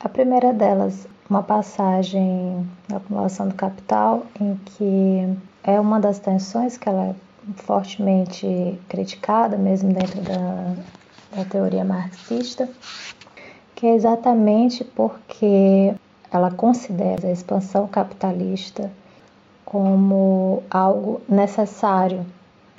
A 0.00 0.08
primeira 0.08 0.52
delas, 0.52 1.06
uma 1.28 1.42
passagem 1.42 2.68
da 2.88 2.98
acumulação 2.98 3.48
do 3.48 3.54
capital, 3.54 4.26
em 4.40 4.56
que 4.64 5.36
é 5.64 5.80
uma 5.80 5.98
das 5.98 6.18
tensões 6.18 6.76
que 6.76 6.88
ela 6.88 7.06
é 7.06 7.14
fortemente 7.56 8.78
criticada, 8.88 9.56
mesmo 9.56 9.92
dentro 9.92 10.20
da, 10.22 10.74
da 11.36 11.44
teoria 11.44 11.84
marxista, 11.84 12.68
que 13.74 13.86
é 13.86 13.94
exatamente 13.94 14.84
porque 14.84 15.94
ela 16.30 16.50
considera 16.50 17.28
a 17.28 17.32
expansão 17.32 17.86
capitalista 17.86 18.90
como 19.66 20.62
algo 20.70 21.20
necessário 21.28 22.24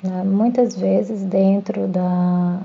né? 0.02 0.22
Muitas 0.22 0.76
vezes, 0.76 1.22
dentro, 1.22 1.88
da, 1.88 2.60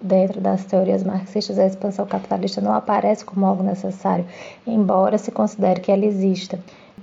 dentro 0.00 0.40
das 0.40 0.64
teorias 0.64 1.02
marxistas, 1.02 1.58
a 1.58 1.66
expansão 1.66 2.06
capitalista 2.06 2.60
não 2.60 2.74
aparece 2.74 3.24
como 3.24 3.46
algo 3.46 3.62
necessário, 3.62 4.26
embora 4.66 5.18
se 5.18 5.30
considere 5.30 5.80
que 5.80 5.90
ela 5.90 6.04
exista. 6.04 6.58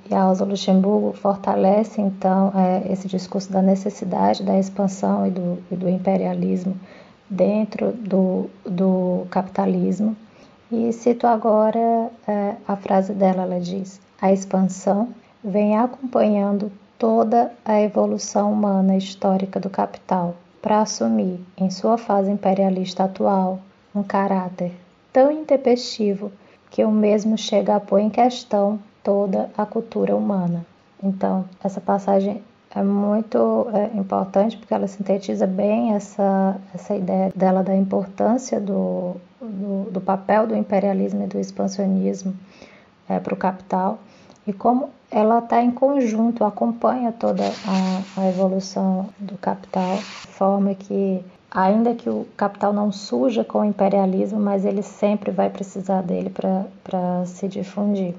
E 0.10 0.14
a 0.14 0.24
Rosa 0.26 0.46
Luxemburgo 0.46 1.14
fortalece, 1.14 2.00
então, 2.00 2.52
é, 2.56 2.92
esse 2.92 3.08
discurso 3.08 3.52
da 3.52 3.62
necessidade 3.62 4.44
da 4.44 4.58
expansão 4.60 5.26
e 5.26 5.32
do, 5.32 5.58
e 5.72 5.76
do 5.76 5.90
imperialismo 5.90 6.80
dentro 7.28 7.92
do, 7.92 8.48
do 8.64 9.26
capitalismo. 9.32 10.16
E 10.72 10.94
cito 10.94 11.26
agora 11.26 12.12
é, 12.28 12.56
a 12.68 12.76
frase 12.76 13.14
dela: 13.14 13.44
ela 13.44 13.60
diz, 13.60 14.00
a 14.22 14.32
expansão 14.32 15.10
vem 15.46 15.78
acompanhando 15.78 16.72
toda 16.98 17.52
a 17.64 17.80
evolução 17.80 18.52
humana 18.52 18.98
histórica 18.98 19.60
do 19.60 19.70
capital 19.70 20.34
para 20.60 20.82
assumir, 20.82 21.40
em 21.56 21.70
sua 21.70 22.00
fase 22.00 22.32
imperialista 22.32 23.04
atual, 23.04 23.60
um 23.94 24.02
caráter 24.02 24.72
tão 25.14 25.32
intempestivo 25.32 26.32
que 26.72 26.84
o 26.84 26.90
mesmo 26.90 27.38
chega 27.38 27.76
a 27.76 27.80
pôr 27.80 28.00
em 28.00 28.10
questão 28.10 28.80
toda 29.04 29.52
a 29.56 29.68
cultura 29.68 30.16
humana. 30.16 30.66
Então, 31.02 31.46
essa 31.64 31.80
passagem 31.80 32.42
é 32.74 32.82
muito 32.82 33.68
é, 33.72 33.96
importante 33.96 34.58
porque 34.58 34.74
ela 34.74 34.88
sintetiza 34.88 35.46
bem 35.46 35.94
essa, 35.94 36.58
essa 36.74 36.96
ideia 36.96 37.32
dela 37.36 37.64
da 37.64 37.76
importância 37.76 38.60
do, 38.60 39.16
do, 39.40 39.92
do 39.92 40.02
papel 40.02 40.48
do 40.48 40.56
imperialismo 40.56 41.24
e 41.24 41.28
do 41.28 41.40
expansionismo 41.40 42.36
é, 43.08 43.20
para 43.20 43.34
o 43.34 43.38
capital 43.38 44.00
e 44.48 44.54
como 44.54 44.90
ela 45.10 45.40
está 45.40 45.62
em 45.62 45.72
conjunto, 45.72 46.44
acompanha 46.44 47.12
toda 47.12 47.44
a, 47.44 48.22
a 48.22 48.30
evolução 48.30 49.10
do 49.18 49.38
capital, 49.38 49.98
de 49.98 50.28
forma 50.28 50.76
que, 50.76 51.24
ainda 51.50 51.96
que 51.96 52.10
o 52.10 52.28
capital 52.36 52.74
não 52.74 52.92
suja 52.92 53.44
com 53.44 53.60
o 53.60 53.66
imperialismo, 53.66 54.40
mas 54.40 54.66
ele 54.66 54.84
sempre 54.84 55.32
vai 55.32 55.50
precisar 55.50 56.02
dele 56.02 56.30
para 56.30 57.26
se 57.26 57.48
difundir. 57.48 58.14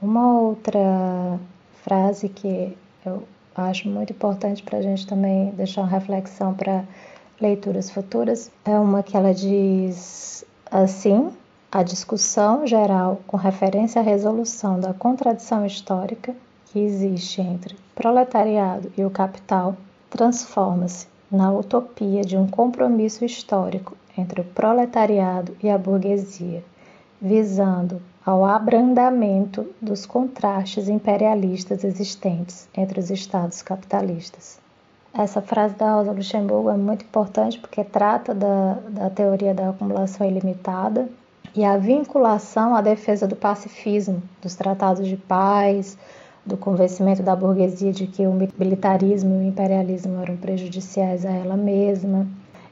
Uma 0.00 0.40
outra 0.40 1.38
frase 1.82 2.28
que 2.28 2.76
eu 3.04 3.24
acho 3.54 3.88
muito 3.88 4.12
importante 4.12 4.62
para 4.62 4.78
a 4.78 4.82
gente 4.82 5.06
também 5.06 5.50
deixar 5.50 5.82
uma 5.82 5.90
reflexão 5.90 6.54
para 6.54 6.84
leituras 7.40 7.90
futuras 7.90 8.50
é 8.64 8.78
uma 8.78 9.02
que 9.02 9.16
ela 9.16 9.34
diz 9.34 10.44
assim: 10.70 11.30
a 11.70 11.82
discussão 11.82 12.66
geral 12.66 13.20
com 13.26 13.36
referência 13.36 14.00
à 14.00 14.04
resolução 14.04 14.80
da 14.80 14.94
contradição 14.94 15.66
histórica 15.66 16.34
que 16.64 16.78
existe 16.78 17.42
entre 17.42 17.76
proletariado 17.94 18.90
e 18.96 19.04
o 19.04 19.10
capital 19.10 19.76
transforma-se 20.08 21.06
na 21.30 21.52
utopia 21.52 22.22
de 22.22 22.38
um 22.38 22.46
compromisso 22.46 23.22
histórico 23.22 23.94
entre 24.16 24.40
o 24.40 24.44
proletariado 24.44 25.54
e 25.62 25.68
a 25.68 25.76
burguesia, 25.76 26.64
visando 27.20 28.00
ao 28.24 28.46
abrandamento 28.46 29.66
dos 29.80 30.06
contrastes 30.06 30.88
imperialistas 30.88 31.84
existentes 31.84 32.66
entre 32.74 32.98
os 32.98 33.10
estados 33.10 33.60
capitalistas. 33.60 34.58
Essa 35.12 35.42
frase 35.42 35.74
da 35.74 35.94
Rosa 35.94 36.12
Luxemburgo 36.12 36.70
é 36.70 36.76
muito 36.76 37.04
importante 37.04 37.58
porque 37.58 37.84
trata 37.84 38.34
da, 38.34 38.78
da 38.88 39.10
teoria 39.10 39.52
da 39.52 39.68
acumulação 39.68 40.26
ilimitada 40.26 41.08
e 41.54 41.64
a 41.64 41.76
vinculação 41.76 42.74
à 42.74 42.80
defesa 42.80 43.26
do 43.26 43.36
pacifismo, 43.36 44.22
dos 44.42 44.54
tratados 44.54 45.06
de 45.06 45.16
paz, 45.16 45.96
do 46.44 46.56
convencimento 46.56 47.22
da 47.22 47.36
burguesia 47.36 47.92
de 47.92 48.06
que 48.06 48.26
o 48.26 48.32
militarismo 48.32 49.34
e 49.34 49.38
o 49.38 49.48
imperialismo 49.48 50.20
eram 50.22 50.36
prejudiciais 50.36 51.24
a 51.26 51.30
ela 51.30 51.56
mesma. 51.56 52.26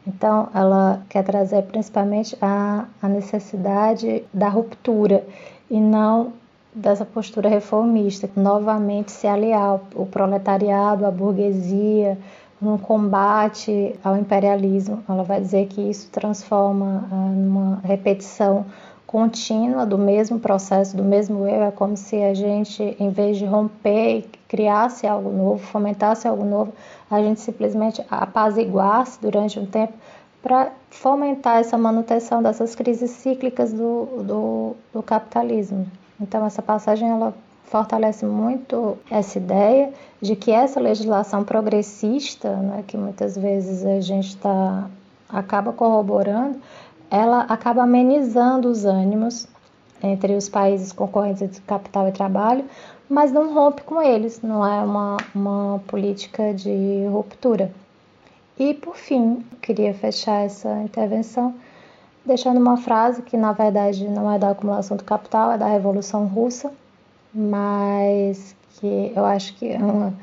Então, 0.07 0.49
ela 0.55 1.03
quer 1.09 1.25
trazer 1.25 1.63
principalmente 1.65 2.37
a, 2.41 2.87
a 3.03 3.09
necessidade 3.09 4.25
da 4.33 4.49
ruptura 4.49 5.25
e 5.71 5.81
não 5.81 6.33
dessa 6.73 7.05
postura 7.05 7.49
reformista, 7.49 8.29
novamente 8.37 9.11
se 9.11 9.27
aliar 9.27 9.81
ao 9.97 10.07
proletariado, 10.07 11.07
à 11.07 11.11
burguesia, 11.11 12.19
num 12.61 12.79
combate 12.79 13.95
ao 14.03 14.17
imperialismo. 14.17 15.03
Ela 15.09 15.23
vai 15.23 15.41
dizer 15.41 15.67
que 15.67 15.81
isso 15.81 16.11
transforma 16.11 17.07
ah, 17.11 17.15
numa 17.15 17.81
repetição 17.85 18.65
contínua 19.07 19.87
do 19.87 19.97
mesmo 19.97 20.39
processo, 20.39 20.97
do 20.97 21.05
mesmo 21.05 21.47
erro. 21.47 21.65
É 21.65 21.71
como 21.71 21.97
se 21.97 22.17
a 22.23 22.35
gente, 22.35 22.83
em 22.99 23.11
vez 23.11 23.39
de 23.39 23.45
romper 23.45 24.19
e 24.19 24.23
criasse 24.49 25.07
algo 25.07 25.31
novo, 25.31 25.59
fomentasse 25.59 26.27
algo 26.27 26.45
novo, 26.45 26.73
a 27.11 27.21
gente 27.21 27.41
simplesmente 27.41 28.05
apaziguasse 28.11 29.21
durante 29.21 29.59
um 29.59 29.67
tempo 29.67 29.95
para 30.43 30.71
fomentar 30.91 31.59
essa 31.59 31.77
manutenção 31.77 32.43
dessas 32.43 32.75
crises 32.75 33.11
cíclicas 33.11 33.73
do, 33.73 34.23
do, 34.23 34.77
do 34.93 35.03
capitalismo. 35.03 35.87
Então, 36.21 36.47
essa 36.47 36.63
passagem 36.63 37.09
ela 37.09 37.35
fortalece 37.67 38.25
muito 38.25 38.97
essa 39.11 39.39
ideia 39.39 39.93
de 40.21 40.35
que 40.35 40.51
essa 40.51 40.81
legislação 40.81 41.45
progressista, 41.45 42.57
né, 42.57 42.85
que 42.87 42.97
muitas 42.97 43.37
vezes 43.37 43.85
a 43.85 44.01
gente 44.01 44.37
tá, 44.37 44.89
acaba 45.29 45.73
corroborando, 45.73 46.59
ela 47.11 47.43
acaba 47.43 47.83
amenizando 47.83 48.69
os 48.69 48.85
ânimos 48.85 49.47
entre 50.03 50.35
os 50.35 50.49
países 50.49 50.93
concorrentes 50.93 51.51
de 51.51 51.61
capital 51.63 52.09
e 52.09 52.13
trabalho, 52.13 52.65
mas 53.09 53.33
não 53.33 53.53
rompe 53.53 53.83
com 53.83 54.01
eles, 54.01 54.41
não 54.43 54.65
é 54.65 54.83
uma, 54.83 55.17
uma 55.35 55.81
política 55.87 56.53
de 56.53 57.07
ruptura. 57.11 57.71
E 58.59 58.75
por 58.75 58.97
fim, 58.97 59.45
queria 59.61 59.93
fechar 59.93 60.45
essa 60.45 60.73
intervenção 60.83 61.55
deixando 62.25 62.59
uma 62.59 62.77
frase 62.77 63.23
que 63.23 63.37
na 63.37 63.53
verdade 63.53 64.09
não 64.09 64.31
é 64.31 64.39
da 64.39 64.51
acumulação 64.51 64.97
do 64.97 65.05
capital, 65.05 65.53
é 65.53 65.59
da 65.59 65.67
Revolução 65.67 66.27
Russa, 66.27 66.73
mas 67.37 68.57
que 68.71 69.13
eu 69.15 69.25
acho 69.25 69.55
que 69.57 69.69
é 69.69 69.79
uma, 69.79 70.15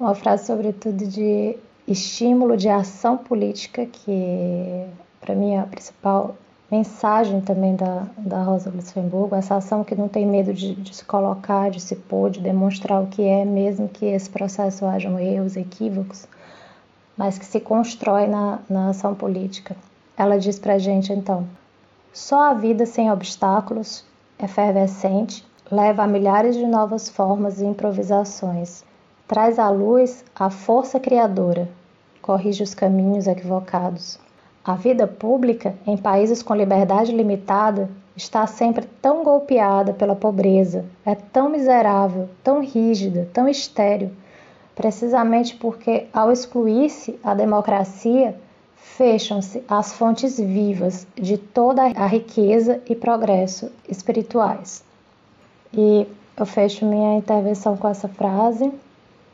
uma 0.00 0.14
frase 0.14 0.46
sobretudo 0.46 1.06
de 1.06 1.56
estímulo 1.86 2.56
de 2.56 2.68
ação 2.68 3.16
política, 3.16 3.86
que 3.86 4.84
para 5.20 5.34
mim 5.34 5.54
é 5.54 5.60
a 5.60 5.66
principal 5.66 6.34
mensagem 6.70 7.40
também 7.40 7.76
da, 7.76 8.08
da 8.18 8.42
Rosa 8.42 8.70
Luxemburgo, 8.70 9.36
essa 9.36 9.54
ação 9.54 9.84
que 9.84 9.94
não 9.94 10.08
tem 10.08 10.26
medo 10.26 10.52
de, 10.52 10.74
de, 10.74 10.96
se 10.96 11.04
colocar, 11.04 11.70
de 11.70 11.80
se 11.80 11.94
pôr, 11.94 12.30
de 12.30 12.40
demonstrar 12.40 13.00
o 13.00 13.06
que 13.06 13.22
é, 13.22 13.44
mesmo 13.44 13.88
que 13.88 14.04
esse 14.04 14.28
processo 14.28 14.84
hajam 14.84 15.18
erros, 15.20 15.56
equívocos, 15.56 16.26
mas 17.16 17.38
que 17.38 17.46
se 17.46 17.60
constrói 17.60 18.26
na, 18.26 18.58
na 18.68 18.88
ação 18.90 19.14
política. 19.14 19.76
Ela 20.16 20.38
diz 20.38 20.58
para 20.58 20.74
a 20.74 20.78
gente 20.78 21.12
então: 21.12 21.46
só 22.12 22.50
a 22.50 22.54
vida 22.54 22.84
sem 22.84 23.12
obstáculos, 23.12 24.04
efervescente, 24.42 25.44
leva 25.70 26.04
a 26.04 26.06
milhares 26.06 26.54
de 26.54 26.64
novas 26.64 27.08
formas 27.08 27.60
e 27.60 27.64
improvisações, 27.64 28.84
traz 29.26 29.58
à 29.58 29.68
luz 29.68 30.24
a 30.34 30.48
força 30.48 31.00
criadora, 31.00 31.68
corrige 32.22 32.62
os 32.62 32.74
caminhos 32.74 33.26
equivocados. 33.26 34.18
A 34.64 34.74
vida 34.74 35.06
pública, 35.06 35.74
em 35.86 35.96
países 35.96 36.42
com 36.42 36.54
liberdade 36.54 37.12
limitada, 37.12 37.90
está 38.16 38.46
sempre 38.46 38.86
tão 39.02 39.24
golpeada 39.24 39.92
pela 39.92 40.14
pobreza, 40.14 40.84
é 41.04 41.14
tão 41.14 41.48
miserável, 41.48 42.28
tão 42.42 42.60
rígida, 42.60 43.28
tão 43.32 43.48
estéril, 43.48 44.10
precisamente 44.74 45.56
porque, 45.56 46.06
ao 46.12 46.30
excluir-se 46.30 47.18
a 47.22 47.34
democracia, 47.34 48.36
fecham-se 48.76 49.64
as 49.68 49.92
fontes 49.92 50.38
vivas 50.38 51.06
de 51.16 51.36
toda 51.36 51.82
a 51.82 52.06
riqueza 52.06 52.80
e 52.88 52.94
progresso 52.94 53.70
espirituais. 53.88 54.85
E 55.76 56.06
eu 56.36 56.46
fecho 56.46 56.86
minha 56.86 57.18
intervenção 57.18 57.76
com 57.76 57.86
essa 57.86 58.08
frase 58.08 58.72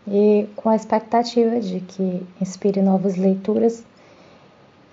e 0.09 0.49
com 0.57 0.69
a 0.69 0.75
expectativa 0.75 1.61
de 1.61 1.79
que 1.81 2.27
inspire 2.41 2.83
novas 2.83 3.17
leituras 3.17 3.85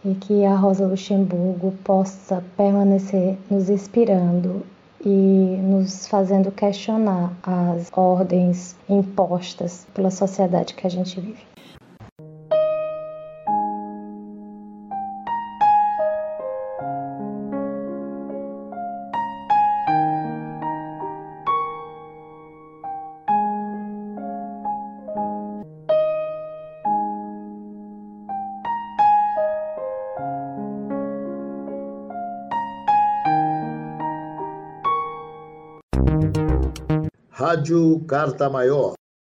e 0.05 0.13
que 0.13 0.45
a 0.45 0.55
Rosa 0.55 0.85
Luxemburgo 0.85 1.73
possa 1.83 2.43
permanecer 2.55 3.35
nos 3.49 3.69
inspirando 3.69 4.63
e 5.03 5.09
nos 5.09 6.05
fazendo 6.07 6.51
questionar 6.51 7.33
as 7.41 7.89
ordens 7.93 8.75
impostas 8.87 9.87
pela 9.93 10.11
sociedade 10.11 10.75
que 10.75 10.85
a 10.85 10.89
gente 10.89 11.19
vive. 11.19 11.48
Rádio 37.49 38.05
Carta 38.05 38.47
Maior 38.47 38.98